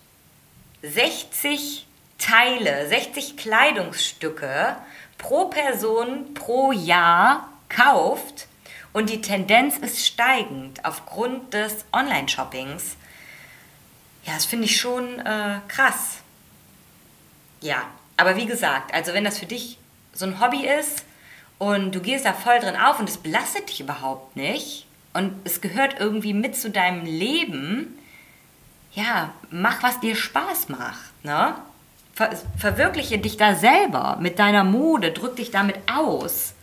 60 0.83 1.87
Teile, 2.18 2.88
60 2.88 3.37
Kleidungsstücke 3.37 4.76
pro 5.18 5.47
Person 5.47 6.35
pro 6.35 6.73
Jahr 6.73 7.49
kauft 7.68 8.46
und 8.92 9.10
die 9.10 9.20
Tendenz 9.20 9.76
ist 9.78 10.04
steigend 10.04 10.84
aufgrund 10.84 11.54
des 11.54 11.84
Online-Shoppings. 11.92 12.96
Ja, 14.25 14.34
das 14.34 14.44
finde 14.44 14.66
ich 14.66 14.80
schon 14.80 15.20
äh, 15.20 15.60
krass. 15.68 16.18
Ja, 17.60 17.82
aber 18.16 18.37
wie 18.37 18.46
gesagt, 18.46 18.92
also 18.94 19.12
wenn 19.14 19.25
das 19.25 19.38
für 19.38 19.46
dich 19.46 19.78
so 20.12 20.26
ein 20.26 20.40
Hobby 20.40 20.66
ist 20.66 21.04
und 21.58 21.94
du 21.94 22.00
gehst 22.00 22.25
da 22.25 22.32
voll 22.32 22.58
drin 22.60 22.76
auf 22.76 22.98
und 22.98 23.08
es 23.08 23.18
belastet 23.18 23.68
dich 23.68 23.80
überhaupt 23.80 24.37
nicht 24.37 24.87
und 25.12 25.32
es 25.44 25.60
gehört 25.60 25.98
irgendwie 25.98 26.34
mit 26.34 26.56
zu 26.56 26.70
deinem 26.70 27.04
Leben, 27.04 27.98
ja, 28.92 29.32
mach, 29.50 29.82
was 29.82 30.00
dir 30.00 30.16
Spaß 30.16 30.68
macht, 30.68 31.25
ne? 31.25 31.54
Ver 32.14 32.30
verwirkliche 32.56 33.18
dich 33.18 33.37
da 33.37 33.54
selber 33.54 34.18
mit 34.20 34.40
deiner 34.40 34.64
Mode, 34.64 35.12
drück 35.12 35.37
dich 35.37 35.52
damit 35.52 35.76
aus. 35.87 36.54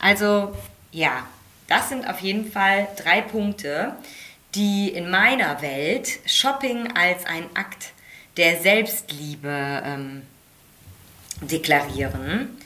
Also, 0.00 0.56
ja, 0.90 1.26
das 1.68 1.88
sind 1.88 2.08
auf 2.08 2.18
jeden 2.20 2.50
Fall 2.50 2.88
drei 2.96 3.20
Punkte, 3.20 3.94
die 4.54 4.88
in 4.88 5.10
meiner 5.10 5.62
Welt 5.62 6.18
Shopping 6.26 6.96
als 6.96 7.24
ein 7.26 7.44
Akt 7.54 7.92
der 8.36 8.60
Selbstliebe 8.60 9.82
ähm, 9.84 10.22
deklarieren. 11.42 12.56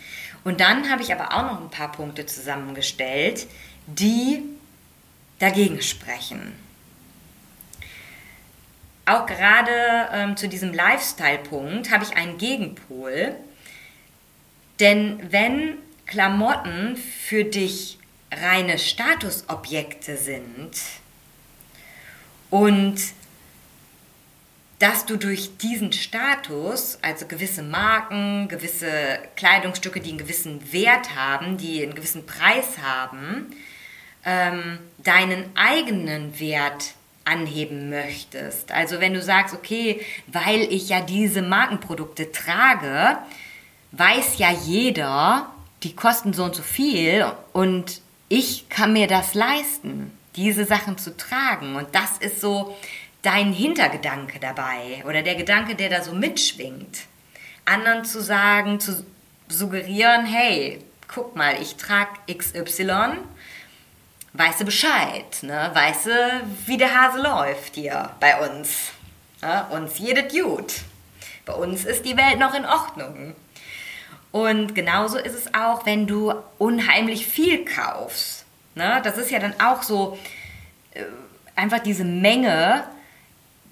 Und 0.45 0.61
dann 0.61 0.91
habe 0.91 1.03
ich 1.03 1.13
aber 1.13 1.35
auch 1.35 1.53
noch 1.53 1.61
ein 1.61 1.71
paar 1.71 1.93
Punkte 1.93 2.25
zusammengestellt, 2.27 3.47
die 3.87 4.43
dagegen 5.39 5.83
sprechen. 5.83 6.53
auch 9.07 9.27
gerade 9.27 10.09
ähm, 10.13 10.37
zu 10.37 10.49
diesem 10.49 10.73
Lifestyle-Punkt 10.73 11.91
habe 11.91 12.05
ich 12.05 12.17
einen 12.17 12.39
Gegenpol. 12.39 13.35
Denn 14.81 15.21
wenn 15.31 15.77
Klamotten 16.07 16.97
für 16.97 17.45
dich 17.45 17.99
reine 18.33 18.79
Statusobjekte 18.79 20.17
sind 20.17 20.73
und 22.51 23.01
dass 24.79 25.07
du 25.07 25.17
durch 25.17 25.57
diesen 25.57 25.93
Status, 25.93 26.99
also 27.01 27.27
gewisse 27.27 27.63
Marken, 27.63 28.49
gewisse 28.49 29.19
Kleidungsstücke, 29.37 30.01
die 30.01 30.11
einen 30.11 30.19
gewissen 30.19 30.73
Wert 30.73 31.15
haben, 31.17 31.57
die 31.57 31.83
einen 31.83 31.95
gewissen 31.95 32.27
Preis 32.27 32.79
haben, 32.83 33.47
ähm, 34.25 34.79
deinen 34.99 35.45
eigenen 35.55 36.39
Wert 36.41 36.95
anheben 37.25 37.89
möchtest. 37.89 38.73
Also 38.73 39.01
wenn 39.01 39.15
du 39.15 39.23
sagst, 39.23 39.55
okay, 39.55 40.05
weil 40.27 40.61
ich 40.61 40.89
ja 40.89 41.01
diese 41.01 41.41
Markenprodukte 41.41 42.33
trage, 42.33 43.19
weiß 43.93 44.39
ja 44.39 44.51
jeder, 44.51 45.54
die 45.85 45.95
kosten 45.95 46.33
so 46.33 46.45
und 46.45 46.55
so 46.55 46.63
viel 46.63 47.27
und 47.53 48.01
ich 48.29 48.69
kann 48.69 48.93
mir 48.93 49.07
das 49.07 49.35
leisten, 49.35 50.11
diese 50.35 50.65
Sachen 50.65 50.99
zu 50.99 51.17
tragen. 51.17 51.77
Und 51.77 51.95
das 51.95 52.19
ist 52.19 52.41
so 52.41 52.77
dein 53.23 53.53
Hintergedanke 53.53 54.41
dabei 54.41 55.05
oder 55.07 55.23
der 55.23 55.35
Gedanke, 55.35 55.75
der 55.75 55.91
da 55.91 56.03
so 56.03 56.13
mitschwingt. 56.13 57.03
Anderen 57.65 58.05
zu 58.05 58.21
sagen, 58.21 58.81
zu 58.81 59.05
suggerieren, 59.49 60.27
hey, 60.27 60.83
guck 61.07 61.37
mal, 61.37 61.61
ich 61.61 61.77
trage 61.77 62.11
XY, 62.33 63.19
weißt 64.33 64.61
du 64.61 64.65
Bescheid, 64.65 65.43
ne? 65.43 65.71
weißt 65.73 66.07
du, 66.07 66.43
wie 66.67 66.77
der 66.77 66.95
Hase 66.95 67.23
läuft 67.23 67.77
hier 67.77 68.11
bei 68.21 68.51
uns. 68.51 68.91
Ne? 69.43 69.67
Uns 69.71 69.99
jedes 69.99 70.33
gut. 70.33 70.75
Bei 71.47 71.53
uns 71.53 71.85
ist 71.85 72.05
die 72.05 72.17
Welt 72.17 72.39
noch 72.39 72.55
in 72.55 72.65
Ordnung. 72.65 73.35
Und 74.35 74.75
genauso 74.75 75.17
ist 75.17 75.37
es 75.37 75.55
auch, 75.55 75.87
wenn 75.87 76.09
du 76.09 76.35
unheimlich 76.59 77.25
viel 77.25 77.65
kaufst. 77.65 78.45
Ne? 78.75 79.01
Das 79.05 79.17
ist 79.17 79.31
ja 79.31 79.39
dann 79.39 79.55
auch 79.61 79.85
so 79.85 80.19
äh, 80.91 81.05
einfach 81.55 81.79
diese 81.79 82.05
Menge, 82.05 82.83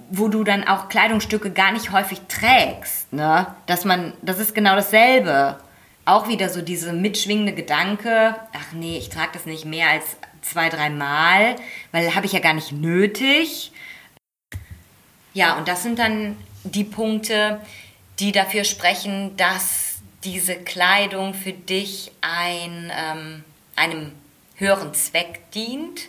wo 0.08 0.28
du 0.28 0.44
dann 0.44 0.62
auch 0.68 0.88
Kleidungsstücke 0.88 1.50
gar 1.50 1.72
nicht 1.72 1.90
häufig 1.90 2.20
trägst. 2.28 3.12
Ne? 3.12 3.48
Dass 3.66 3.84
man, 3.84 4.12
das 4.22 4.38
ist 4.38 4.54
genau 4.54 4.76
dasselbe. 4.76 5.58
Auch 6.04 6.28
wieder 6.28 6.48
so 6.48 6.62
diese 6.62 6.92
mitschwingende 6.92 7.54
Gedanke, 7.54 8.36
ach 8.52 8.72
nee, 8.72 8.98
ich 8.98 9.08
trage 9.08 9.30
das 9.32 9.46
nicht 9.46 9.64
mehr 9.64 9.88
als 9.88 10.16
zwei, 10.42 10.68
drei 10.68 10.90
Mal, 10.90 11.56
weil 11.90 12.14
habe 12.14 12.26
ich 12.26 12.34
ja 12.34 12.38
gar 12.38 12.54
nicht 12.54 12.70
nötig. 12.70 13.72
Ja, 15.34 15.56
und 15.56 15.66
das 15.66 15.82
sind 15.82 15.98
dann 15.98 16.36
die 16.62 16.84
Punkte, 16.84 17.60
die 18.20 18.30
dafür 18.30 18.62
sprechen, 18.62 19.36
dass 19.36 19.81
diese 20.24 20.56
Kleidung 20.56 21.34
für 21.34 21.52
dich 21.52 22.12
ein, 22.20 22.92
ähm, 22.96 23.44
einem 23.76 24.12
höheren 24.56 24.94
Zweck 24.94 25.50
dient 25.52 26.08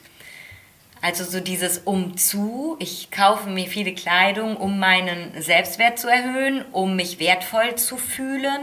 also 1.03 1.25
so 1.25 1.41
dieses 1.41 1.79
Umzu. 1.79 2.77
Ich 2.79 3.11
kaufe 3.11 3.49
mir 3.49 3.67
viele 3.67 3.93
Kleidung, 3.93 4.55
um 4.55 4.79
meinen 4.79 5.33
Selbstwert 5.41 5.99
zu 5.99 6.07
erhöhen, 6.07 6.63
um 6.71 6.95
mich 6.95 7.19
wertvoll 7.19 7.75
zu 7.75 7.97
fühlen. 7.97 8.61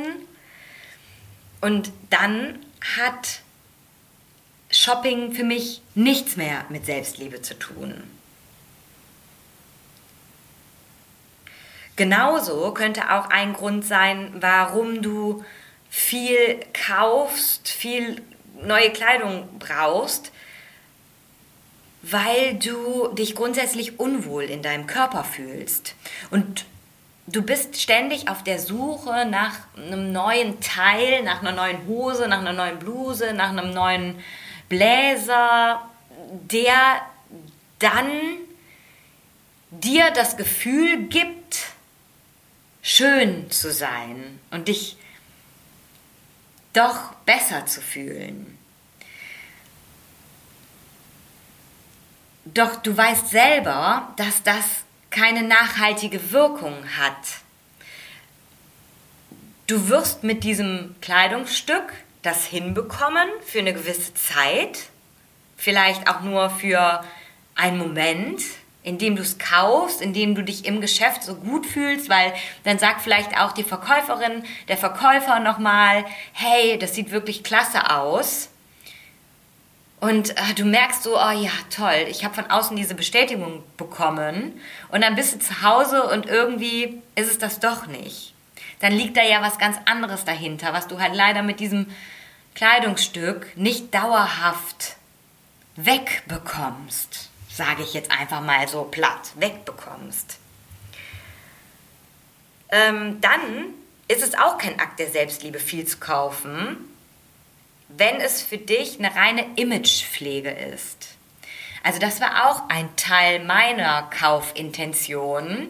Und 1.60 1.92
dann 2.08 2.58
hat 2.96 3.42
Shopping 4.70 5.32
für 5.32 5.44
mich 5.44 5.82
nichts 5.94 6.36
mehr 6.36 6.64
mit 6.70 6.86
Selbstliebe 6.86 7.42
zu 7.42 7.58
tun. 7.58 8.02
Genauso 12.00 12.72
könnte 12.72 13.10
auch 13.10 13.28
ein 13.28 13.52
Grund 13.52 13.84
sein, 13.84 14.32
warum 14.40 15.02
du 15.02 15.44
viel 15.90 16.58
kaufst, 16.72 17.68
viel 17.68 18.22
neue 18.62 18.88
Kleidung 18.88 19.46
brauchst, 19.58 20.32
weil 22.00 22.54
du 22.54 23.08
dich 23.08 23.34
grundsätzlich 23.34 24.00
unwohl 24.00 24.44
in 24.44 24.62
deinem 24.62 24.86
Körper 24.86 25.24
fühlst. 25.24 25.94
Und 26.30 26.64
du 27.26 27.42
bist 27.42 27.78
ständig 27.78 28.30
auf 28.30 28.42
der 28.44 28.60
Suche 28.60 29.26
nach 29.26 29.58
einem 29.76 30.10
neuen 30.10 30.58
Teil, 30.62 31.22
nach 31.22 31.42
einer 31.42 31.52
neuen 31.52 31.86
Hose, 31.86 32.28
nach 32.28 32.38
einer 32.38 32.54
neuen 32.54 32.78
Bluse, 32.78 33.34
nach 33.34 33.50
einem 33.50 33.74
neuen 33.74 34.18
Bläser, 34.70 35.82
der 36.50 37.02
dann 37.78 38.10
dir 39.70 40.10
das 40.12 40.38
Gefühl 40.38 41.02
gibt, 41.08 41.69
schön 42.90 43.48
zu 43.52 43.72
sein 43.72 44.40
und 44.50 44.66
dich 44.66 44.96
doch 46.72 47.12
besser 47.24 47.64
zu 47.66 47.80
fühlen. 47.80 48.58
Doch 52.44 52.76
du 52.76 52.96
weißt 52.96 53.28
selber, 53.28 54.12
dass 54.16 54.42
das 54.42 54.64
keine 55.10 55.42
nachhaltige 55.42 56.32
Wirkung 56.32 56.76
hat. 56.96 57.14
Du 59.68 59.88
wirst 59.88 60.24
mit 60.24 60.42
diesem 60.42 60.96
Kleidungsstück 61.00 61.92
das 62.22 62.44
hinbekommen 62.44 63.28
für 63.46 63.60
eine 63.60 63.72
gewisse 63.72 64.14
Zeit, 64.14 64.88
vielleicht 65.56 66.08
auch 66.08 66.22
nur 66.22 66.50
für 66.50 67.04
einen 67.54 67.78
Moment, 67.78 68.42
in 68.82 68.98
dem 68.98 69.16
du 69.16 69.22
es 69.22 69.38
kaufst, 69.38 70.00
in 70.00 70.14
dem 70.14 70.34
du 70.34 70.42
dich 70.42 70.64
im 70.64 70.80
Geschäft 70.80 71.22
so 71.22 71.34
gut 71.34 71.66
fühlst, 71.66 72.08
weil 72.08 72.32
dann 72.64 72.78
sagt 72.78 73.02
vielleicht 73.02 73.38
auch 73.38 73.52
die 73.52 73.62
Verkäuferin, 73.62 74.42
der 74.68 74.78
Verkäufer 74.78 75.38
nochmal, 75.40 76.04
hey, 76.32 76.78
das 76.78 76.94
sieht 76.94 77.10
wirklich 77.10 77.44
klasse 77.44 77.90
aus. 77.90 78.48
Und 80.00 80.30
äh, 80.30 80.54
du 80.56 80.64
merkst 80.64 81.02
so, 81.02 81.18
oh 81.18 81.30
ja, 81.30 81.50
toll, 81.74 82.06
ich 82.08 82.24
habe 82.24 82.34
von 82.34 82.50
außen 82.50 82.74
diese 82.74 82.94
Bestätigung 82.94 83.62
bekommen. 83.76 84.58
Und 84.88 85.02
dann 85.02 85.14
bist 85.14 85.34
du 85.34 85.38
zu 85.40 85.62
Hause 85.62 86.04
und 86.04 86.24
irgendwie 86.24 87.02
ist 87.16 87.30
es 87.30 87.38
das 87.38 87.60
doch 87.60 87.86
nicht. 87.86 88.32
Dann 88.80 88.92
liegt 88.92 89.18
da 89.18 89.22
ja 89.22 89.42
was 89.42 89.58
ganz 89.58 89.76
anderes 89.84 90.24
dahinter, 90.24 90.72
was 90.72 90.88
du 90.88 90.98
halt 91.00 91.14
leider 91.14 91.42
mit 91.42 91.60
diesem 91.60 91.86
Kleidungsstück 92.54 93.54
nicht 93.56 93.94
dauerhaft 93.94 94.96
wegbekommst. 95.76 97.29
Sage 97.52 97.82
ich 97.82 97.94
jetzt 97.94 98.10
einfach 98.10 98.40
mal 98.40 98.68
so 98.68 98.84
platt, 98.84 99.32
wegbekommst. 99.34 100.38
Ähm, 102.70 103.20
dann 103.20 103.74
ist 104.08 104.22
es 104.22 104.34
auch 104.34 104.58
kein 104.58 104.78
Akt 104.78 104.98
der 104.98 105.10
Selbstliebe, 105.10 105.58
viel 105.58 105.86
zu 105.86 105.98
kaufen, 105.98 106.76
wenn 107.88 108.20
es 108.20 108.42
für 108.42 108.58
dich 108.58 108.98
eine 108.98 109.14
reine 109.14 109.46
Imagepflege 109.56 110.50
ist. 110.50 111.08
Also 111.82 111.98
das 111.98 112.20
war 112.20 112.50
auch 112.50 112.68
ein 112.68 112.94
Teil 112.96 113.42
meiner 113.44 114.02
Kaufintention, 114.02 115.68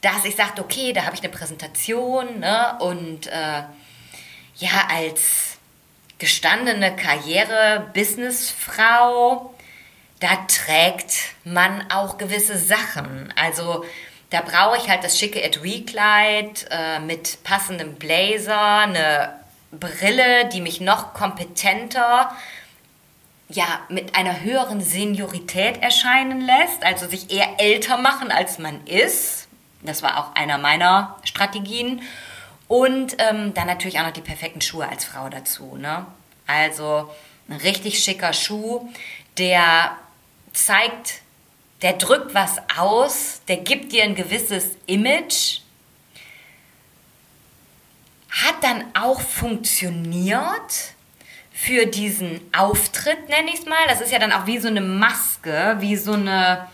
dass 0.00 0.24
ich 0.24 0.34
sagte, 0.36 0.62
okay, 0.62 0.92
da 0.92 1.04
habe 1.04 1.14
ich 1.14 1.22
eine 1.22 1.32
Präsentation 1.32 2.40
ne, 2.40 2.76
und 2.80 3.28
äh, 3.28 3.62
ja, 4.56 4.88
als 4.90 5.58
gestandene 6.18 6.96
Karriere-Businessfrau, 6.96 9.54
da 10.24 10.36
trägt 10.48 11.34
man 11.44 11.84
auch 11.90 12.16
gewisse 12.16 12.56
Sachen. 12.56 13.30
Also 13.36 13.84
da 14.30 14.40
brauche 14.40 14.78
ich 14.78 14.88
halt 14.88 15.04
das 15.04 15.18
schicke 15.18 15.42
Etui-Kleid 15.42 16.66
äh, 16.70 16.98
mit 17.00 17.44
passendem 17.44 17.96
Blazer, 17.96 18.78
eine 18.78 19.38
Brille, 19.70 20.48
die 20.48 20.62
mich 20.62 20.80
noch 20.80 21.12
kompetenter, 21.12 22.34
ja, 23.50 23.66
mit 23.90 24.16
einer 24.16 24.40
höheren 24.40 24.80
Seniorität 24.80 25.82
erscheinen 25.82 26.40
lässt, 26.40 26.82
also 26.82 27.06
sich 27.06 27.30
eher 27.30 27.60
älter 27.60 27.98
machen, 27.98 28.30
als 28.30 28.58
man 28.58 28.86
ist. 28.86 29.46
Das 29.82 30.02
war 30.02 30.16
auch 30.18 30.34
einer 30.34 30.56
meiner 30.56 31.16
Strategien. 31.24 32.00
Und 32.66 33.16
ähm, 33.18 33.52
dann 33.52 33.66
natürlich 33.66 33.98
auch 34.00 34.06
noch 34.06 34.12
die 34.12 34.22
perfekten 34.22 34.62
Schuhe 34.62 34.88
als 34.88 35.04
Frau 35.04 35.28
dazu. 35.28 35.76
Ne? 35.76 36.06
Also 36.46 37.10
ein 37.50 37.56
richtig 37.58 38.02
schicker 38.02 38.32
Schuh, 38.32 38.88
der 39.36 39.98
zeigt, 40.54 41.20
der 41.82 41.94
drückt 41.94 42.34
was 42.34 42.58
aus, 42.76 43.42
der 43.48 43.58
gibt 43.58 43.92
dir 43.92 44.04
ein 44.04 44.14
gewisses 44.14 44.76
Image 44.86 45.60
hat 48.34 48.62
dann 48.62 48.84
auch 48.94 49.20
funktioniert 49.20 50.94
für 51.52 51.86
diesen 51.86 52.40
Auftritt, 52.52 53.28
nenne 53.28 53.48
ich 53.48 53.60
es 53.60 53.66
mal. 53.66 53.78
Das 53.86 54.00
ist 54.00 54.10
ja 54.10 54.18
dann 54.18 54.32
auch 54.32 54.46
wie 54.46 54.58
so 54.58 54.68
eine 54.68 54.80
Maske, 54.80 55.76
wie 55.78 55.96
so 55.96 56.14
eine, 56.14 56.66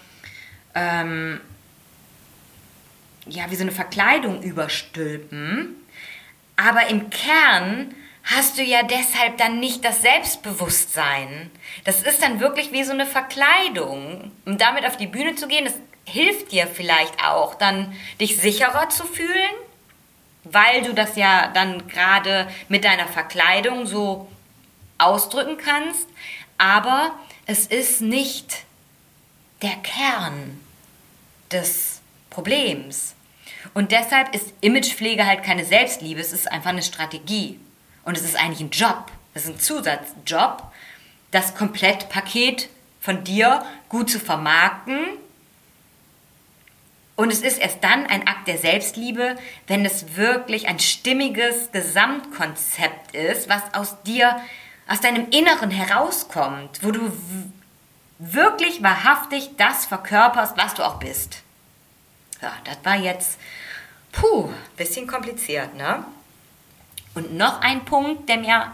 ähm, 0.75 1.41
ja, 3.27 3.51
wie 3.51 3.57
so 3.57 3.63
eine 3.63 3.73
Verkleidung 3.73 4.43
überstülpen. 4.43 5.77
Aber 6.57 6.87
im 6.89 7.11
Kern 7.11 7.95
hast 8.35 8.59
du 8.59 8.63
ja 8.63 8.83
deshalb 8.83 9.39
dann 9.39 9.59
nicht 9.59 9.85
das 9.85 10.03
Selbstbewusstsein. 10.03 11.51
Das 11.85 12.03
ist 12.03 12.23
dann 12.23 12.41
wirklich 12.41 12.73
wie 12.73 12.85
so 12.85 12.93
eine 12.93 13.07
Verkleidung. 13.07 14.31
Um 14.47 14.59
damit 14.59 14.87
auf 14.87 14.97
die 14.97 15.07
Bühne 15.07 15.35
zu 15.35 15.49
gehen, 15.49 15.65
das 15.65 15.75
hilft 16.05 16.53
dir 16.53 16.67
vielleicht 16.67 17.25
auch, 17.25 17.55
dann 17.55 17.93
dich 18.21 18.37
sicherer 18.37 18.89
zu 18.89 19.05
fühlen, 19.05 19.51
weil 20.45 20.83
du 20.83 20.95
das 20.95 21.17
ja 21.17 21.49
dann 21.49 21.89
gerade 21.89 22.49
mit 22.69 22.85
deiner 22.85 23.07
Verkleidung 23.07 23.87
so 23.87 24.29
ausdrücken 24.99 25.57
kannst. 25.57 26.09
Aber 26.57 27.13
es 27.47 27.67
ist 27.67 28.01
nicht 28.01 28.65
der 29.63 29.77
Kern 29.83 30.61
des 31.51 32.01
Problems. 32.31 33.15
Und 33.75 33.93
deshalb 33.93 34.35
ist 34.35 34.55
Imagepflege 34.61 35.27
halt 35.27 35.43
keine 35.43 35.65
Selbstliebe, 35.65 36.21
es 36.21 36.33
ist 36.33 36.51
einfach 36.51 36.71
eine 36.71 36.83
Strategie. 36.83 37.59
Und 38.05 38.17
es 38.17 38.25
ist 38.25 38.37
eigentlich 38.37 38.61
ein 38.61 38.71
Job, 38.71 39.07
es 39.35 39.45
ist 39.45 39.51
ein 39.51 39.61
Zusatzjob, 39.61 40.63
das 41.31 41.55
Komplettpaket 41.55 42.69
von 43.01 43.25
dir 43.25 43.65
gut 43.89 44.11
zu 44.11 44.19
vermarkten. 44.19 44.99
Und 47.17 47.31
es 47.33 47.43
ist 47.43 47.59
erst 47.59 47.85
dann 47.85 48.07
ein 48.07 48.27
Akt 48.27 48.49
der 48.49 48.59
Selbstliebe, 48.59 49.37
wenn 49.67 49.85
es 49.85 50.17
wirklich 50.17 50.69
ein 50.69 50.79
stimmiges 50.79 51.71
Gesamtkonzept 51.71 53.15
ist, 53.15 53.49
was 53.49 53.63
aus 53.75 54.03
dir, 54.03 54.41
aus 54.89 55.01
deinem 55.01 55.29
Inneren 55.31 55.71
herauskommt, 55.71 56.83
wo 56.83 56.91
du 56.91 57.13
wirklich 58.19 58.83
wahrhaftig 58.83 59.51
das 59.57 59.87
verkörperst, 59.87 60.57
was 60.57 60.75
du 60.75 60.83
auch 60.83 60.99
bist. 60.99 61.43
Ja, 62.43 62.53
das 62.65 62.79
war 62.85 62.97
jetzt, 62.97 63.39
puh, 64.13 64.51
bisschen 64.77 65.07
kompliziert, 65.07 65.75
ne? 65.75 66.05
Und 67.15 67.35
noch 67.35 67.61
ein 67.61 67.85
Punkt, 67.85 68.29
der 68.29 68.39
mir 68.39 68.73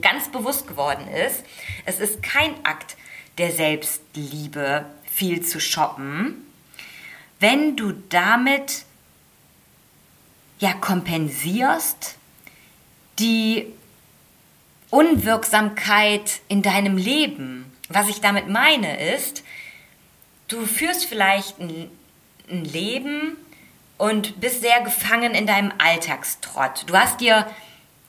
ganz 0.00 0.30
bewusst 0.30 0.66
geworden 0.66 1.08
ist, 1.08 1.44
es 1.84 1.98
ist 1.98 2.22
kein 2.22 2.64
Akt 2.64 2.96
der 3.38 3.52
Selbstliebe, 3.52 4.86
viel 5.04 5.42
zu 5.42 5.60
shoppen, 5.60 6.46
wenn 7.40 7.76
du 7.76 7.92
damit 7.92 8.84
ja 10.60 10.72
kompensierst 10.72 12.16
die 13.18 13.66
Unwirksamkeit 14.90 16.40
in 16.48 16.62
deinem 16.62 16.96
Leben. 16.96 17.72
Was 17.88 18.08
ich 18.08 18.20
damit 18.20 18.48
meine 18.48 19.14
ist, 19.14 19.42
du 20.48 20.66
führst 20.66 21.06
vielleicht 21.06 21.58
ein, 21.58 21.90
ein 22.50 22.64
Leben 22.64 23.36
und 23.98 24.40
bist 24.40 24.62
sehr 24.62 24.80
gefangen 24.80 25.34
in 25.34 25.46
deinem 25.46 25.72
Alltagstrott. 25.78 26.84
Du 26.86 26.96
hast 26.96 27.20
dir 27.20 27.46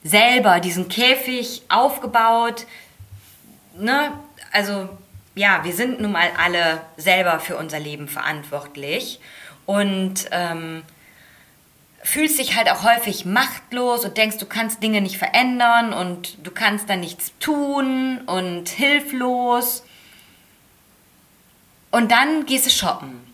selber 0.03 0.59
diesen 0.59 0.87
Käfig 0.87 1.63
aufgebaut. 1.67 2.65
Ne? 3.77 4.11
Also 4.53 4.89
ja, 5.35 5.63
wir 5.63 5.73
sind 5.73 5.99
nun 5.99 6.11
mal 6.11 6.29
alle 6.37 6.81
selber 6.97 7.39
für 7.39 7.57
unser 7.57 7.79
Leben 7.79 8.07
verantwortlich 8.07 9.19
und 9.65 10.27
ähm, 10.31 10.83
fühlst 12.03 12.39
dich 12.39 12.55
halt 12.55 12.69
auch 12.69 12.83
häufig 12.83 13.25
machtlos 13.25 14.05
und 14.05 14.17
denkst, 14.17 14.37
du 14.37 14.45
kannst 14.45 14.81
Dinge 14.81 15.01
nicht 15.01 15.17
verändern 15.17 15.93
und 15.93 16.45
du 16.45 16.51
kannst 16.51 16.89
dann 16.89 17.01
nichts 17.01 17.33
tun 17.39 18.21
und 18.25 18.69
hilflos. 18.69 19.83
Und 21.91 22.11
dann 22.11 22.45
gehst 22.45 22.65
du 22.67 22.69
shoppen. 22.69 23.28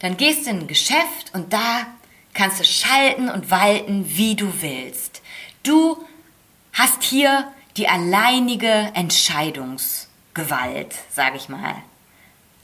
Dann 0.00 0.16
gehst 0.16 0.46
du 0.46 0.50
in 0.50 0.60
ein 0.60 0.66
Geschäft 0.66 1.32
und 1.32 1.52
da 1.52 1.86
kannst 2.34 2.60
du 2.60 2.64
schalten 2.64 3.28
und 3.28 3.50
walten, 3.50 4.04
wie 4.08 4.34
du 4.34 4.52
willst. 4.60 5.22
Du 5.62 6.04
hast 6.72 7.02
hier 7.02 7.50
die 7.76 7.88
alleinige 7.88 8.90
Entscheidungsgewalt, 8.94 10.94
sage 11.10 11.36
ich 11.36 11.48
mal. 11.48 11.76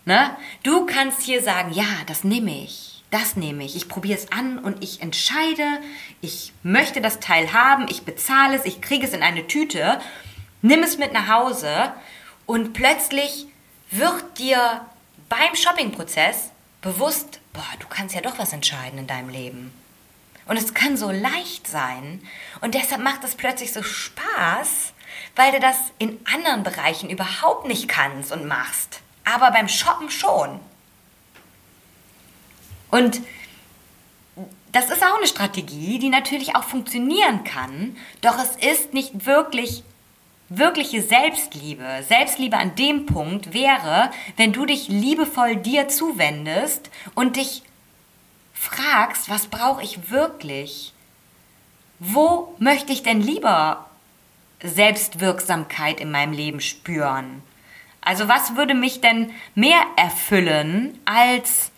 Ne? 0.05 0.37
Du 0.62 0.87
kannst 0.87 1.22
hier 1.22 1.42
sagen, 1.42 1.72
ja, 1.72 1.87
das 2.07 2.25
nehme 2.25 2.62
ich, 2.62 3.05
das 3.11 3.37
nehme 3.37 3.64
ich, 3.64 3.77
ich 3.77 3.88
probiere 3.88 4.18
es 4.18 4.33
an 4.33 4.59
und 4.59 4.83
ich 4.83 5.03
entscheide, 5.03 5.81
ich 6.20 6.53
möchte 6.62 7.01
das 7.01 7.20
Teil 7.20 7.53
haben, 7.53 7.87
ich 7.88 8.05
bezahle 8.05 8.57
es, 8.57 8.64
ich 8.64 8.81
kriege 8.81 9.07
es 9.07 9.12
in 9.12 9.22
eine 9.22 9.46
Tüte, 9.46 10.01
nimm 10.62 10.83
es 10.83 10.96
mit 10.96 11.12
nach 11.12 11.29
Hause 11.29 11.92
und 12.46 12.72
plötzlich 12.72 13.46
wird 13.90 14.38
dir 14.38 14.87
beim 15.29 15.55
Shoppingprozess 15.55 16.51
bewusst, 16.87 17.40
boah, 17.53 17.66
du 17.81 17.87
kannst 17.88 18.14
ja 18.14 18.20
doch 18.20 18.38
was 18.38 18.53
entscheiden 18.53 18.99
in 18.99 19.07
deinem 19.07 19.29
Leben. 19.29 19.72
Und 20.46 20.57
es 20.57 20.72
kann 20.72 20.96
so 20.96 21.11
leicht 21.11 21.66
sein. 21.66 22.22
Und 22.61 22.75
deshalb 22.75 23.03
macht 23.03 23.25
es 23.25 23.35
plötzlich 23.35 23.72
so 23.72 23.83
Spaß, 23.83 24.92
weil 25.35 25.51
du 25.53 25.59
das 25.59 25.77
in 25.99 26.18
anderen 26.33 26.62
Bereichen 26.62 27.11
überhaupt 27.11 27.66
nicht 27.66 27.88
kannst 27.88 28.31
und 28.31 28.46
machst. 28.46 29.01
Aber 29.25 29.51
beim 29.51 29.68
Shoppen 29.68 30.11
schon. 30.11 30.61
Und 32.92 33.20
das 34.70 34.90
ist 34.90 35.03
auch 35.03 35.16
eine 35.16 35.27
Strategie, 35.27 35.99
die 35.99 36.11
natürlich 36.11 36.55
auch 36.55 36.64
funktionieren 36.64 37.42
kann, 37.42 37.96
doch 38.20 38.38
es 38.38 38.57
ist 38.57 38.94
nicht 38.94 39.27
wirklich 39.27 39.83
wirkliche 40.49 41.03
Selbstliebe. 41.03 42.05
Selbstliebe 42.07 42.57
an 42.57 42.75
dem 42.77 43.07
Punkt 43.07 43.53
wäre, 43.53 44.11
wenn 44.37 44.53
du 44.53 44.67
dich 44.67 44.89
liebevoll 44.89 45.57
dir 45.57 45.89
zuwendest 45.89 46.91
und 47.15 47.37
dich 47.37 47.63
fragst, 48.55 49.29
was 49.29 49.49
brauche 49.49 49.83
ich 49.83 50.11
wirklich? 50.11 50.93
Wo 51.99 52.55
möchte 52.59 52.93
ich 52.93 53.03
denn 53.03 53.21
lieber 53.21 53.87
Selbstwirksamkeit 54.63 56.01
in 56.01 56.11
meinem 56.11 56.33
Leben 56.33 56.61
spüren? 56.61 57.43
Also 58.01 58.29
was 58.29 58.57
würde 58.57 58.75
mich 58.75 59.01
denn 59.01 59.33
mehr 59.55 59.81
erfüllen, 59.97 60.99
als 61.05 61.73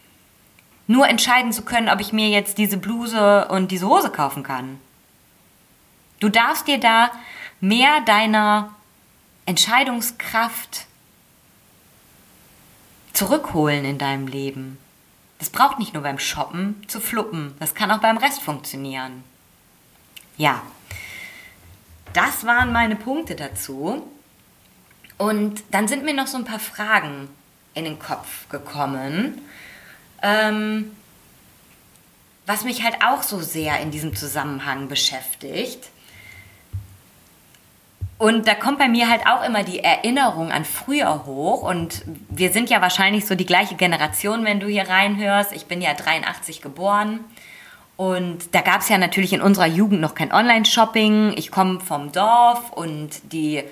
nur 0.86 1.08
entscheiden 1.08 1.52
zu 1.52 1.62
können, 1.62 1.88
ob 1.88 2.00
ich 2.00 2.12
mir 2.12 2.28
jetzt 2.28 2.58
diese 2.58 2.76
Bluse 2.76 3.48
und 3.48 3.70
diese 3.70 3.88
Hose 3.88 4.10
kaufen 4.10 4.42
kann? 4.42 4.78
Du 6.20 6.28
darfst 6.28 6.66
dir 6.66 6.78
da 6.78 7.10
mehr 7.60 8.00
deiner 8.02 8.74
Entscheidungskraft 9.46 10.86
zurückholen 13.12 13.84
in 13.84 13.98
deinem 13.98 14.26
Leben. 14.26 14.78
Das 15.38 15.50
braucht 15.50 15.78
nicht 15.78 15.94
nur 15.94 16.02
beim 16.02 16.18
Shoppen 16.18 16.82
zu 16.88 17.00
fluppen, 17.00 17.54
das 17.60 17.74
kann 17.74 17.90
auch 17.90 18.00
beim 18.00 18.18
Rest 18.18 18.42
funktionieren. 18.42 19.24
Ja, 20.36 20.62
das 22.12 22.44
waren 22.44 22.72
meine 22.72 22.96
Punkte 22.96 23.34
dazu. 23.34 24.08
Und 25.16 25.62
dann 25.72 25.88
sind 25.88 26.04
mir 26.04 26.14
noch 26.14 26.28
so 26.28 26.36
ein 26.36 26.44
paar 26.44 26.60
Fragen 26.60 27.28
in 27.74 27.84
den 27.84 27.98
Kopf 27.98 28.48
gekommen, 28.48 29.40
ähm, 30.22 30.92
was 32.46 32.64
mich 32.64 32.82
halt 32.82 32.96
auch 33.04 33.22
so 33.22 33.40
sehr 33.40 33.80
in 33.80 33.90
diesem 33.90 34.14
Zusammenhang 34.14 34.88
beschäftigt. 34.88 35.90
Und 38.18 38.48
da 38.48 38.54
kommt 38.54 38.78
bei 38.78 38.88
mir 38.88 39.08
halt 39.08 39.26
auch 39.28 39.44
immer 39.44 39.62
die 39.62 39.78
Erinnerung 39.78 40.50
an 40.50 40.64
früher 40.64 41.24
hoch. 41.24 41.62
Und 41.62 42.02
wir 42.28 42.52
sind 42.52 42.68
ja 42.68 42.82
wahrscheinlich 42.82 43.26
so 43.26 43.36
die 43.36 43.46
gleiche 43.46 43.76
Generation, 43.76 44.44
wenn 44.44 44.58
du 44.58 44.66
hier 44.66 44.88
reinhörst. 44.88 45.52
Ich 45.52 45.66
bin 45.66 45.80
ja 45.80 45.94
83 45.94 46.60
geboren. 46.60 47.20
Und 47.96 48.54
da 48.54 48.60
gab 48.60 48.80
es 48.80 48.88
ja 48.88 48.98
natürlich 48.98 49.32
in 49.32 49.40
unserer 49.40 49.66
Jugend 49.66 50.00
noch 50.00 50.16
kein 50.16 50.32
Online-Shopping. 50.32 51.34
Ich 51.36 51.52
komme 51.52 51.80
vom 51.80 52.10
Dorf 52.10 52.72
und 52.72 53.32
die 53.32 53.62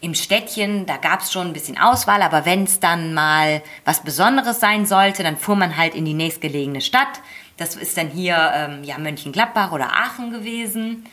im 0.00 0.14
Städtchen, 0.14 0.86
da 0.86 0.96
gab 0.98 1.22
es 1.22 1.32
schon 1.32 1.48
ein 1.48 1.52
bisschen 1.52 1.78
Auswahl, 1.78 2.22
aber 2.22 2.44
wenn 2.44 2.64
es 2.64 2.80
dann 2.80 3.14
mal 3.14 3.62
was 3.84 4.02
Besonderes 4.02 4.60
sein 4.60 4.84
sollte, 4.84 5.22
dann 5.22 5.36
fuhr 5.36 5.56
man 5.56 5.76
halt 5.76 5.94
in 5.94 6.04
die 6.04 6.14
nächstgelegene 6.14 6.80
Stadt. 6.80 7.20
Das 7.56 7.76
ist 7.76 7.96
dann 7.96 8.08
hier 8.08 8.52
ähm, 8.54 8.84
ja 8.84 8.98
Mönchengladbach 8.98 9.72
oder 9.72 9.92
Aachen 9.96 10.30
gewesen. 10.30 11.06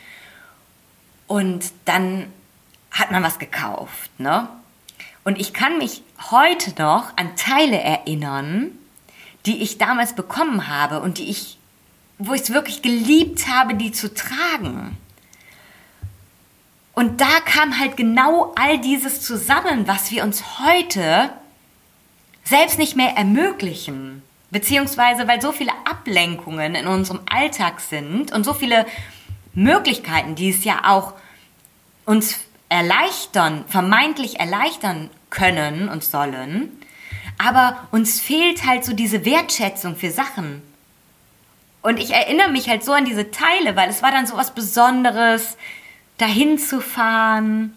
Und 1.26 1.72
dann 1.86 2.26
hat 2.94 3.10
man 3.10 3.22
was 3.22 3.38
gekauft, 3.38 4.10
ne? 4.18 4.48
Und 5.24 5.38
ich 5.38 5.52
kann 5.52 5.78
mich 5.78 6.02
heute 6.30 6.70
noch 6.80 7.16
an 7.16 7.34
Teile 7.36 7.80
erinnern, 7.80 8.70
die 9.46 9.62
ich 9.62 9.78
damals 9.78 10.14
bekommen 10.14 10.68
habe 10.68 11.00
und 11.00 11.18
die 11.18 11.28
ich, 11.28 11.58
wo 12.18 12.34
ich 12.34 12.42
es 12.42 12.52
wirklich 12.52 12.82
geliebt 12.82 13.48
habe, 13.48 13.74
die 13.74 13.90
zu 13.90 14.12
tragen. 14.12 14.96
Und 16.92 17.20
da 17.20 17.40
kam 17.44 17.78
halt 17.78 17.96
genau 17.96 18.52
all 18.56 18.78
dieses 18.78 19.20
zusammen, 19.20 19.88
was 19.88 20.10
wir 20.10 20.22
uns 20.22 20.60
heute 20.60 21.30
selbst 22.44 22.78
nicht 22.78 22.96
mehr 22.96 23.16
ermöglichen. 23.16 24.22
Beziehungsweise, 24.50 25.26
weil 25.26 25.40
so 25.40 25.50
viele 25.50 25.72
Ablenkungen 25.84 26.76
in 26.76 26.86
unserem 26.86 27.20
Alltag 27.28 27.80
sind 27.80 28.30
und 28.30 28.44
so 28.44 28.54
viele 28.54 28.86
Möglichkeiten, 29.54 30.36
die 30.36 30.50
es 30.50 30.62
ja 30.62 30.82
auch 30.84 31.14
uns 32.04 32.38
erleichtern, 32.74 33.64
vermeintlich 33.68 34.40
erleichtern 34.40 35.08
können 35.30 35.88
und 35.88 36.02
sollen, 36.02 36.72
aber 37.38 37.86
uns 37.92 38.20
fehlt 38.20 38.66
halt 38.66 38.84
so 38.84 38.92
diese 38.92 39.24
Wertschätzung 39.24 39.94
für 39.94 40.10
Sachen. 40.10 40.60
Und 41.82 42.00
ich 42.00 42.10
erinnere 42.12 42.50
mich 42.50 42.68
halt 42.68 42.84
so 42.84 42.92
an 42.92 43.04
diese 43.04 43.30
Teile, 43.30 43.76
weil 43.76 43.90
es 43.90 44.02
war 44.02 44.10
dann 44.10 44.26
so 44.26 44.36
was 44.36 44.54
Besonderes, 44.56 45.56
dahin 46.18 46.58
zu 46.58 46.80
fahren. 46.80 47.76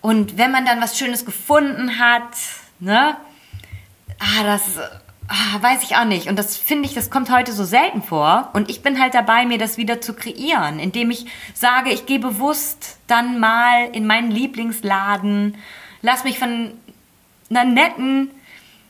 Und 0.00 0.38
wenn 0.38 0.50
man 0.50 0.64
dann 0.64 0.80
was 0.80 0.98
Schönes 0.98 1.26
gefunden 1.26 1.98
hat, 1.98 2.34
ne, 2.78 3.16
ah, 4.20 4.42
das 4.42 4.62
ah, 5.28 5.62
weiß 5.62 5.82
ich 5.82 5.96
auch 5.96 6.04
nicht. 6.04 6.28
Und 6.28 6.38
das 6.38 6.56
finde 6.56 6.88
ich, 6.88 6.94
das 6.94 7.10
kommt 7.10 7.30
heute 7.30 7.52
so 7.52 7.64
selten 7.64 8.02
vor. 8.02 8.50
Und 8.52 8.70
ich 8.70 8.82
bin 8.82 9.00
halt 9.00 9.14
dabei, 9.14 9.46
mir 9.46 9.58
das 9.58 9.76
wieder 9.76 10.00
zu 10.00 10.14
kreieren, 10.14 10.78
indem 10.78 11.10
ich 11.10 11.26
sage, 11.54 11.90
ich 11.90 12.06
gehe 12.06 12.18
bewusst 12.18 12.98
dann 13.06 13.40
mal 13.40 13.88
in 13.92 14.06
meinen 14.06 14.30
Lieblingsladen, 14.30 15.56
lass 16.02 16.24
mich 16.24 16.38
von 16.38 16.72
einer 17.50 17.64
netten 17.64 18.30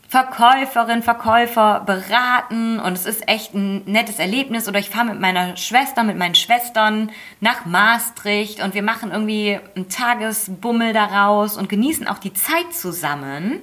Verkäuferin, 0.09 1.03
Verkäufer 1.03 1.81
beraten 1.81 2.79
und 2.79 2.93
es 2.93 3.05
ist 3.05 3.29
echt 3.29 3.53
ein 3.53 3.83
nettes 3.85 4.21
Erlebnis. 4.21 4.69
Oder 4.69 4.79
ich 4.79 4.91
fahre 4.91 5.07
mit 5.07 5.21
meiner 5.21 5.57
Schwester, 5.57 6.05
mit 6.05 6.17
meinen 6.17 6.37
Schwestern 6.37 7.11
nach 7.41 7.65
Maastricht 7.67 8.63
und 8.63 8.75
wir 8.75 8.83
machen 8.83 9.11
irgendwie 9.11 9.59
einen 9.75 9.89
Tagesbummel 9.89 10.93
daraus 10.93 11.57
und 11.57 11.69
genießen 11.69 12.07
auch 12.07 12.19
die 12.19 12.33
Zeit 12.33 12.73
zusammen. 12.73 13.59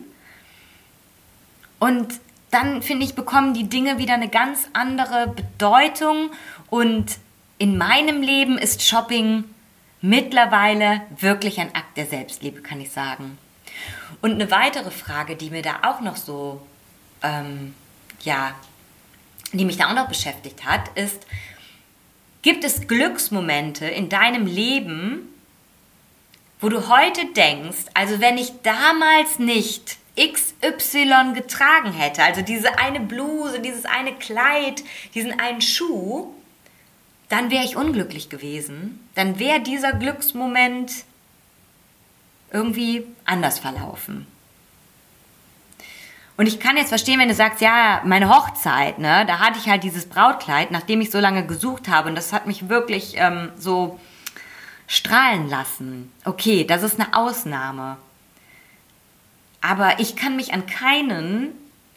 Und 1.80 2.20
dann 2.52 2.82
finde 2.82 3.06
ich, 3.06 3.16
bekommen 3.16 3.54
die 3.54 3.70
Dinge 3.70 3.98
wieder 3.98 4.14
eine 4.14 4.30
ganz 4.30 4.68
andere 4.74 5.28
Bedeutung 5.28 6.32
und 6.70 7.18
in 7.58 7.78
meinem 7.78 8.22
Leben 8.22 8.58
ist 8.58 8.82
Shopping 8.84 9.46
mittlerweile 10.02 11.02
wirklich 11.20 11.60
ein 11.60 11.74
Akt 11.76 11.96
der 11.96 12.08
Selbstliebe, 12.08 12.62
kann 12.62 12.82
ich 12.82 12.92
sagen. 12.92 13.38
Und 14.22 14.34
eine 14.34 14.52
weitere 14.52 14.92
Frage, 14.92 15.36
die 15.36 15.50
mir 15.50 15.62
da 15.62 15.80
auch 15.84 16.02
noch 16.02 16.18
so, 16.18 16.62
ähm, 17.24 17.74
ja, 18.22 18.54
die 19.54 19.66
mich 19.66 19.78
da 19.78 19.90
auch 19.90 19.96
noch 19.96 20.08
beschäftigt 20.08 20.66
hat, 20.66 20.90
ist, 20.96 21.26
gibt 22.42 22.64
es 22.64 22.88
Glücksmomente 22.88 23.86
in 23.86 24.10
deinem 24.10 24.46
Leben, 24.46 25.28
wo 26.60 26.70
du 26.70 26.88
heute 26.90 27.26
denkst, 27.34 27.86
also 27.94 28.20
wenn 28.20 28.38
ich 28.38 28.62
damals 28.64 29.40
nicht 29.40 29.98
XY 30.18 31.34
getragen 31.34 31.94
hätte, 31.94 32.24
also 32.24 32.42
diese 32.42 32.78
eine 32.78 33.00
Bluse, 33.00 33.60
dieses 33.60 33.86
eine 33.86 34.14
Kleid, 34.14 34.84
diesen 35.14 35.40
einen 35.40 35.62
Schuh, 35.62 36.34
dann 37.30 37.50
wäre 37.50 37.64
ich 37.64 37.78
unglücklich 37.78 38.30
gewesen. 38.30 39.08
Dann 39.16 39.40
wäre 39.40 39.62
dieser 39.62 39.94
Glücksmoment 39.94 40.92
irgendwie 42.52 43.06
anders 43.24 43.60
verlaufen. 43.60 44.28
Und 46.36 46.48
ich 46.48 46.60
kann 46.60 46.76
jetzt 46.76 46.90
verstehen, 46.90 47.20
wenn 47.20 47.30
du 47.30 47.36
sagst, 47.36 47.62
ja, 47.62 48.02
meine 48.04 48.28
Hochzeit, 48.28 49.00
ne, 49.00 49.26
da 49.28 49.40
hatte 49.40 49.60
ich 49.60 49.70
halt 49.70 49.84
dieses 49.84 50.08
Brautkleid, 50.08 50.72
nachdem 50.72 51.00
ich 51.00 51.12
so 51.12 51.20
lange 51.20 51.46
gesucht 51.46 51.88
habe 51.88 52.10
und 52.10 52.16
das 52.16 52.34
hat 52.34 52.48
mich 52.48 52.68
wirklich 52.68 53.14
ähm, 53.16 53.52
so 53.58 54.00
strahlen 54.88 55.50
lassen. 55.50 56.12
Okay, 56.26 56.66
das 56.66 56.84
ist 56.84 57.00
eine 57.00 57.16
Ausnahme. 57.16 57.98
Aber 59.62 60.00
ich 60.00 60.16
kann 60.16 60.36
mich 60.36 60.54
an 60.54 60.66
keinen 60.66 61.50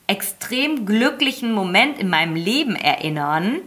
extrem 0.07 0.85
glücklichen 0.85 1.53
Moment 1.53 1.99
in 1.99 2.11
meinem 2.11 2.37
Leben 2.37 2.77
erinnern, 2.77 3.61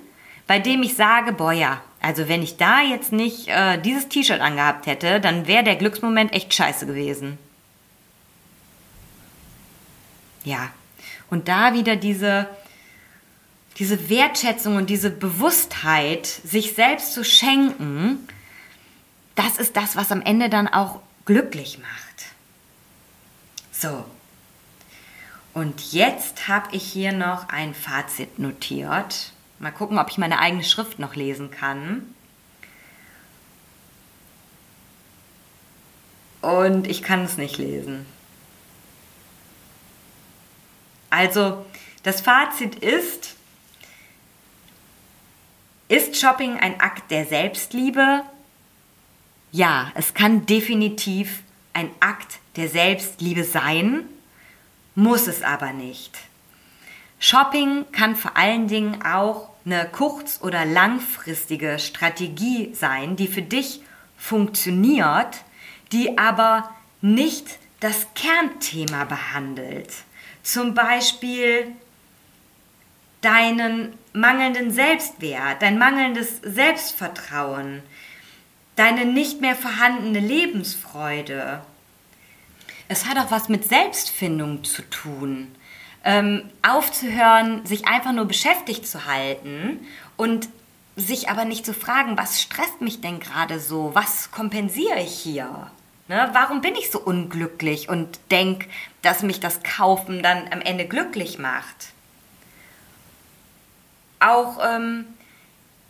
bei 0.46 0.60
dem 0.60 0.84
ich 0.84 0.96
sage, 0.96 1.34
boah 1.34 1.52
ja, 1.52 1.82
also 2.00 2.30
wenn 2.30 2.44
ich 2.44 2.58
da 2.58 2.82
jetzt 2.82 3.12
nicht 3.12 3.48
äh, 3.48 3.82
dieses 3.82 4.08
T-Shirt 4.08 4.40
angehabt 4.40 4.86
hätte, 4.86 5.20
dann 5.20 5.48
wäre 5.48 5.64
der 5.64 5.76
Glücksmoment 5.76 6.32
echt 6.32 6.54
scheiße 6.54 6.86
gewesen. 6.86 7.38
Ja, 10.44 10.72
und 11.30 11.48
da 11.48 11.74
wieder 11.74 11.96
diese, 11.96 12.48
diese 13.80 14.10
Wertschätzung 14.10 14.78
und 14.78 14.90
diese 14.90 15.10
Bewusstheit, 15.10 16.26
sich 16.26 16.76
selbst 16.76 17.14
zu 17.14 17.26
schenken, 17.26 18.30
das 19.36 19.58
ist 19.58 19.76
das, 19.76 19.96
was 19.96 20.12
am 20.12 20.22
Ende 20.22 20.50
dann 20.50 20.68
auch 20.68 21.02
glücklich 21.26 21.80
macht. 21.80 22.27
So. 23.80 24.06
Und 25.54 25.92
jetzt 25.92 26.48
habe 26.48 26.76
ich 26.76 26.84
hier 26.84 27.12
noch 27.12 27.50
ein 27.50 27.74
Fazit 27.74 28.40
notiert. 28.40 29.34
Mal 29.60 29.72
gucken, 29.72 29.98
ob 30.00 30.10
ich 30.10 30.18
meine 30.18 30.40
eigene 30.40 30.64
Schrift 30.64 31.00
noch 31.00 31.16
lesen 31.16 31.52
kann. 31.52 32.16
Und 36.42 36.88
ich 36.88 37.04
kann 37.04 37.24
es 37.24 37.38
nicht 37.38 37.58
lesen. 37.58 38.06
Also, 41.10 41.66
das 42.04 42.22
Fazit 42.22 42.76
ist, 42.76 43.36
ist 45.88 46.20
Shopping 46.20 46.60
ein 46.60 46.80
Akt 46.80 47.10
der 47.12 47.26
Selbstliebe? 47.26 48.24
Ja, 49.52 49.92
es 49.96 50.14
kann 50.14 50.46
definitiv 50.46 51.42
ein 51.74 51.90
Akt 52.00 52.40
der 52.58 52.70
Selbstliebe 52.70 53.44
sein, 53.44 54.06
muss 54.96 55.28
es 55.28 55.44
aber 55.44 55.74
nicht. 55.74 56.18
Shopping 57.20 57.86
kann 57.92 58.16
vor 58.16 58.36
allen 58.36 58.68
Dingen 58.68 59.02
auch 59.04 59.50
eine 59.66 59.88
kurz- 59.92 60.42
oder 60.42 60.66
langfristige 60.66 61.80
Strategie 61.80 62.74
sein, 62.74 63.16
die 63.16 63.28
für 63.28 63.42
dich 63.42 63.82
funktioniert, 64.18 65.44
die 65.92 66.18
aber 66.18 66.70
nicht 67.02 67.60
das 67.80 68.08
Kernthema 68.16 69.06
behandelt. 69.06 69.94
Zum 70.42 70.74
Beispiel 70.74 71.72
deinen 73.22 73.94
mangelnden 74.14 74.72
Selbstwert, 74.72 75.62
dein 75.62 75.78
mangelndes 75.78 76.40
Selbstvertrauen, 76.42 77.84
deine 78.76 79.06
nicht 79.06 79.42
mehr 79.42 79.56
vorhandene 79.56 80.20
Lebensfreude. 80.20 81.62
Es 82.88 83.06
hat 83.06 83.18
auch 83.18 83.32
was 83.32 83.50
mit 83.50 83.68
Selbstfindung 83.68 84.64
zu 84.64 84.82
tun. 84.90 85.54
Ähm, 86.04 86.50
aufzuhören, 86.62 87.66
sich 87.66 87.88
einfach 87.88 88.14
nur 88.14 88.26
beschäftigt 88.26 88.88
zu 88.88 89.06
halten 89.06 89.86
und 90.16 90.48
sich 90.96 91.30
aber 91.30 91.46
nicht 91.46 91.66
zu 91.66 91.74
fragen, 91.74 92.18
was 92.18 92.42
stresst 92.42 92.82
mich 92.82 93.02
denn 93.02 93.20
gerade 93.20 93.60
so? 93.60 93.92
Was 93.94 94.32
kompensiere 94.32 95.02
ich 95.02 95.14
hier? 95.14 95.70
Ne? 96.08 96.30
Warum 96.32 96.62
bin 96.62 96.76
ich 96.76 96.90
so 96.90 97.00
unglücklich 97.00 97.90
und 97.90 98.20
denke, 98.32 98.68
dass 99.02 99.22
mich 99.22 99.40
das 99.40 99.62
Kaufen 99.64 100.24
dann 100.24 100.48
am 100.52 100.62
Ende 100.62 100.88
glücklich 100.88 101.38
macht? 101.38 101.92
Auch 104.20 104.60
ähm, 104.66 105.06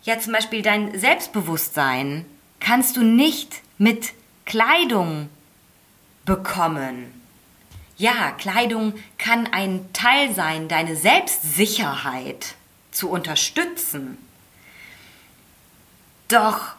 ja 0.03 0.19
zum 0.19 0.33
Beispiel 0.33 0.61
dein 0.61 0.97
Selbstbewusstsein 0.97 2.25
kannst 2.59 2.97
du 2.97 3.03
nicht 3.03 3.61
mit 3.77 4.13
Kleidung 4.45 5.29
bekommen. 6.27 7.11
Ja, 7.97 8.29
Kleidung 8.31 8.93
kann 9.17 9.47
ein 9.47 9.91
Teil 9.93 10.35
sein, 10.35 10.67
deine 10.67 10.95
Selbstsicherheit 10.95 12.53
zu 12.91 13.09
unterstützen. 13.09 14.19
Doch 16.27 16.75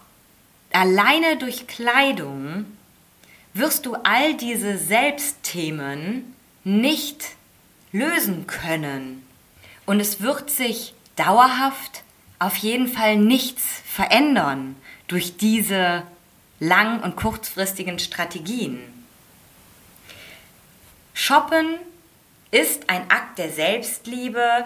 alleine 0.70 1.36
durch 1.38 1.66
Kleidung 1.66 2.66
wirst 3.54 3.86
du 3.86 3.96
all 4.04 4.34
diese 4.34 4.78
Selbstthemen 4.78 6.36
nicht 6.62 7.24
lösen 7.90 8.46
können. 8.46 9.26
Und 9.86 9.98
es 9.98 10.20
wird 10.20 10.50
sich 10.50 10.94
dauerhaft 11.16 12.04
auf 12.38 12.56
jeden 12.56 12.86
Fall 12.86 13.16
nichts 13.16 13.64
verändern 13.86 14.76
durch 15.08 15.36
diese 15.36 16.04
lang- 16.60 17.02
und 17.02 17.16
kurzfristigen 17.16 17.98
Strategien. 17.98 18.97
Shoppen 21.28 21.78
ist 22.50 22.88
ein 22.88 23.10
Akt 23.10 23.36
der 23.36 23.50
Selbstliebe, 23.50 24.64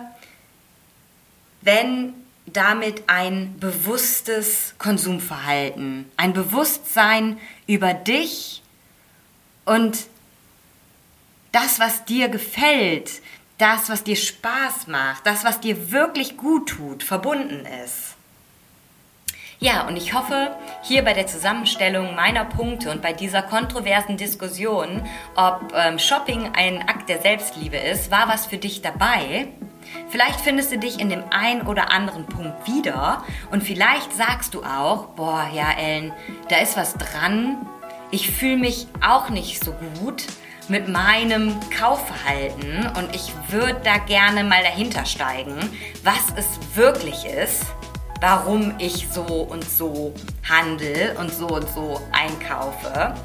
wenn 1.61 2.15
damit 2.47 3.03
ein 3.09 3.59
bewusstes 3.59 4.77
Konsumverhalten, 4.79 6.09
ein 6.17 6.33
Bewusstsein 6.33 7.41
über 7.67 7.95
dich 7.95 8.63
und 9.65 10.07
das, 11.51 11.81
was 11.81 12.05
dir 12.05 12.29
gefällt, 12.29 13.11
das, 13.59 13.89
was 13.89 14.05
dir 14.05 14.15
Spaß 14.15 14.87
macht, 14.87 15.27
das, 15.27 15.43
was 15.43 15.59
dir 15.59 15.91
wirklich 15.91 16.37
gut 16.37 16.69
tut, 16.69 17.03
verbunden 17.03 17.67
ist. 17.85 18.12
Ja, 19.63 19.87
und 19.87 19.97
ich 19.97 20.13
hoffe, 20.13 20.57
hier 20.83 21.05
bei 21.05 21.13
der 21.13 21.29
Zusammenstellung 21.29 22.17
meiner 22.17 22.45
Punkte 22.45 22.91
und 22.91 23.01
bei 23.01 23.13
dieser 23.13 23.43
kontroversen 23.43 24.17
Diskussion, 24.17 25.03
ob 25.37 25.73
ähm, 25.77 26.01
Shopping 26.01 26.51
ein 26.57 26.83
Akt 26.89 27.09
der 27.09 27.21
Selbstliebe 27.21 27.77
ist, 27.77 28.11
war 28.11 28.27
was 28.27 28.45
für 28.45 28.57
dich 28.57 28.83
dabei. 28.83 29.47
Vielleicht 30.09 30.41
findest 30.41 30.73
du 30.73 30.79
dich 30.79 30.99
in 30.99 31.11
dem 31.11 31.23
einen 31.31 31.63
oder 31.63 31.93
anderen 31.93 32.27
Punkt 32.27 32.67
wieder 32.67 33.23
und 33.53 33.63
vielleicht 33.63 34.13
sagst 34.13 34.55
du 34.55 34.65
auch, 34.65 35.11
boah, 35.11 35.49
ja, 35.55 35.71
Ellen, 35.79 36.13
da 36.49 36.57
ist 36.57 36.77
was 36.77 36.95
dran. 36.95 37.65
Ich 38.11 38.33
fühle 38.33 38.57
mich 38.57 38.89
auch 39.01 39.31
nicht 39.31 39.63
so 39.63 39.75
gut 40.01 40.25
mit 40.67 40.89
meinem 40.89 41.55
Kaufverhalten 41.71 42.91
und 42.97 43.15
ich 43.15 43.33
würde 43.49 43.81
da 43.85 43.99
gerne 43.99 44.43
mal 44.43 44.65
dahinter 44.65 45.05
steigen, 45.05 45.55
was 46.03 46.33
es 46.37 46.77
wirklich 46.77 47.27
ist 47.27 47.65
warum 48.23 48.73
ich 48.79 49.09
so 49.13 49.25
und 49.25 49.69
so 49.69 50.15
handle 50.49 51.19
und 51.19 51.35
so 51.35 51.49
und 51.49 51.69
so 51.75 52.01
einkaufe, 52.13 53.17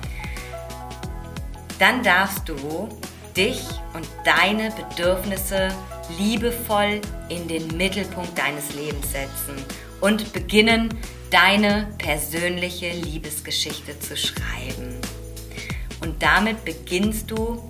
dann 1.78 2.02
darfst 2.02 2.50
du 2.50 2.90
dich 3.36 3.62
und 3.94 4.08
deine 4.26 4.72
Bedürfnisse 4.72 5.70
liebevoll 6.18 7.00
in 7.30 7.48
den 7.48 7.78
Mittelpunkt 7.78 8.36
deines 8.40 8.74
Lebens 8.74 9.12
setzen 9.12 9.64
und 10.02 10.34
beginnen, 10.34 10.90
deine 11.30 11.88
persönliche 12.00 12.90
Liebesgeschichte 12.90 14.00
zu 14.00 14.18
schreiben. 14.18 14.96
Und 16.02 16.24
damit 16.24 16.66
beginnst 16.66 17.30
du 17.30 17.68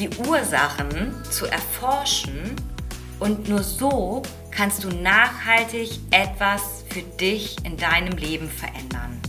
die 0.00 0.10
Ursachen 0.26 1.14
zu 1.30 1.46
erforschen 1.46 2.56
und 3.20 3.48
nur 3.48 3.62
so 3.62 4.22
kannst 4.58 4.82
du 4.82 4.88
nachhaltig 4.88 6.00
etwas 6.10 6.84
für 6.90 7.02
dich 7.02 7.64
in 7.64 7.76
deinem 7.76 8.18
Leben 8.18 8.50
verändern. 8.50 9.22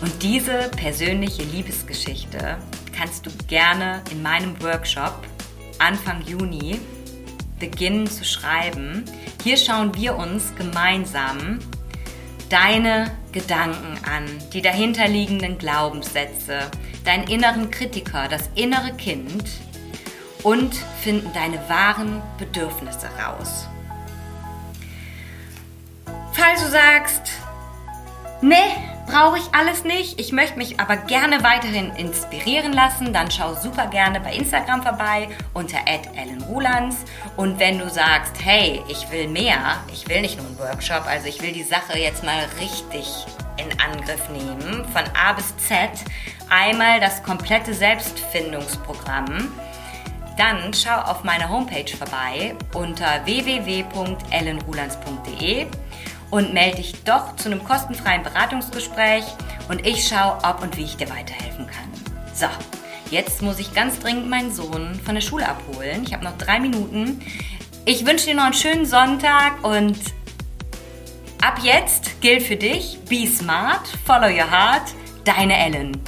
Und 0.00 0.22
diese 0.22 0.70
persönliche 0.74 1.42
Liebesgeschichte 1.42 2.56
kannst 2.96 3.26
du 3.26 3.30
gerne 3.46 4.02
in 4.10 4.22
meinem 4.22 4.58
Workshop 4.62 5.26
Anfang 5.78 6.22
Juni 6.22 6.80
beginnen 7.58 8.06
zu 8.06 8.24
schreiben. 8.24 9.04
Hier 9.44 9.58
schauen 9.58 9.94
wir 9.94 10.16
uns 10.16 10.54
gemeinsam 10.56 11.58
deine 12.48 13.10
Gedanken 13.32 13.98
an, 14.10 14.24
die 14.54 14.62
dahinterliegenden 14.62 15.58
Glaubenssätze, 15.58 16.70
deinen 17.04 17.24
inneren 17.24 17.70
Kritiker, 17.70 18.28
das 18.28 18.48
innere 18.54 18.94
Kind 18.94 19.44
und 20.42 20.74
finden 21.02 21.32
deine 21.32 21.68
wahren 21.68 22.22
Bedürfnisse 22.38 23.08
raus. 23.24 23.66
Falls 26.32 26.62
du 26.62 26.70
sagst, 26.70 27.32
nee, 28.40 28.56
brauche 29.06 29.38
ich 29.38 29.54
alles 29.54 29.84
nicht. 29.84 30.20
Ich 30.20 30.32
möchte 30.32 30.56
mich 30.56 30.78
aber 30.78 30.96
gerne 30.96 31.42
weiterhin 31.42 31.90
inspirieren 31.96 32.72
lassen. 32.72 33.12
Dann 33.12 33.30
schau 33.30 33.54
super 33.54 33.88
gerne 33.88 34.20
bei 34.20 34.32
Instagram 34.32 34.82
vorbei 34.82 35.28
unter 35.52 35.78
@ellenrulands 35.86 36.96
und 37.36 37.58
wenn 37.58 37.78
du 37.78 37.90
sagst, 37.90 38.34
hey, 38.42 38.82
ich 38.88 39.10
will 39.10 39.28
mehr, 39.28 39.78
ich 39.92 40.08
will 40.08 40.20
nicht 40.20 40.36
nur 40.36 40.46
einen 40.46 40.58
Workshop, 40.58 41.06
also 41.06 41.26
ich 41.26 41.42
will 41.42 41.52
die 41.52 41.64
Sache 41.64 41.98
jetzt 41.98 42.24
mal 42.24 42.46
richtig 42.60 43.26
in 43.56 43.80
Angriff 43.80 44.28
nehmen, 44.30 44.86
von 44.92 45.02
A 45.14 45.32
bis 45.32 45.54
Z, 45.58 45.90
einmal 46.48 47.00
das 47.00 47.22
komplette 47.22 47.74
Selbstfindungsprogramm. 47.74 49.52
Dann 50.40 50.72
schau 50.72 50.96
auf 51.02 51.22
meiner 51.22 51.50
Homepage 51.50 51.94
vorbei 51.94 52.56
unter 52.72 53.26
www.ellenrulands.de 53.26 55.66
und 56.30 56.54
melde 56.54 56.78
dich 56.78 57.04
doch 57.04 57.36
zu 57.36 57.50
einem 57.50 57.62
kostenfreien 57.62 58.22
Beratungsgespräch 58.22 59.24
und 59.68 59.86
ich 59.86 60.08
schaue, 60.08 60.38
ob 60.42 60.62
und 60.62 60.78
wie 60.78 60.84
ich 60.84 60.96
dir 60.96 61.10
weiterhelfen 61.10 61.66
kann. 61.66 61.90
So, 62.34 62.46
jetzt 63.10 63.42
muss 63.42 63.58
ich 63.58 63.74
ganz 63.74 63.98
dringend 63.98 64.30
meinen 64.30 64.50
Sohn 64.50 64.98
von 65.04 65.14
der 65.14 65.20
Schule 65.20 65.46
abholen. 65.46 66.04
Ich 66.04 66.14
habe 66.14 66.24
noch 66.24 66.38
drei 66.38 66.58
Minuten. 66.58 67.20
Ich 67.84 68.06
wünsche 68.06 68.28
dir 68.28 68.36
noch 68.36 68.44
einen 68.44 68.54
schönen 68.54 68.86
Sonntag 68.86 69.62
und 69.62 69.98
ab 71.42 71.58
jetzt 71.62 72.22
gilt 72.22 72.44
für 72.44 72.56
dich, 72.56 72.98
be 73.10 73.26
smart, 73.26 73.86
follow 74.06 74.28
your 74.28 74.50
heart, 74.50 74.94
deine 75.26 75.58
Ellen. 75.58 76.00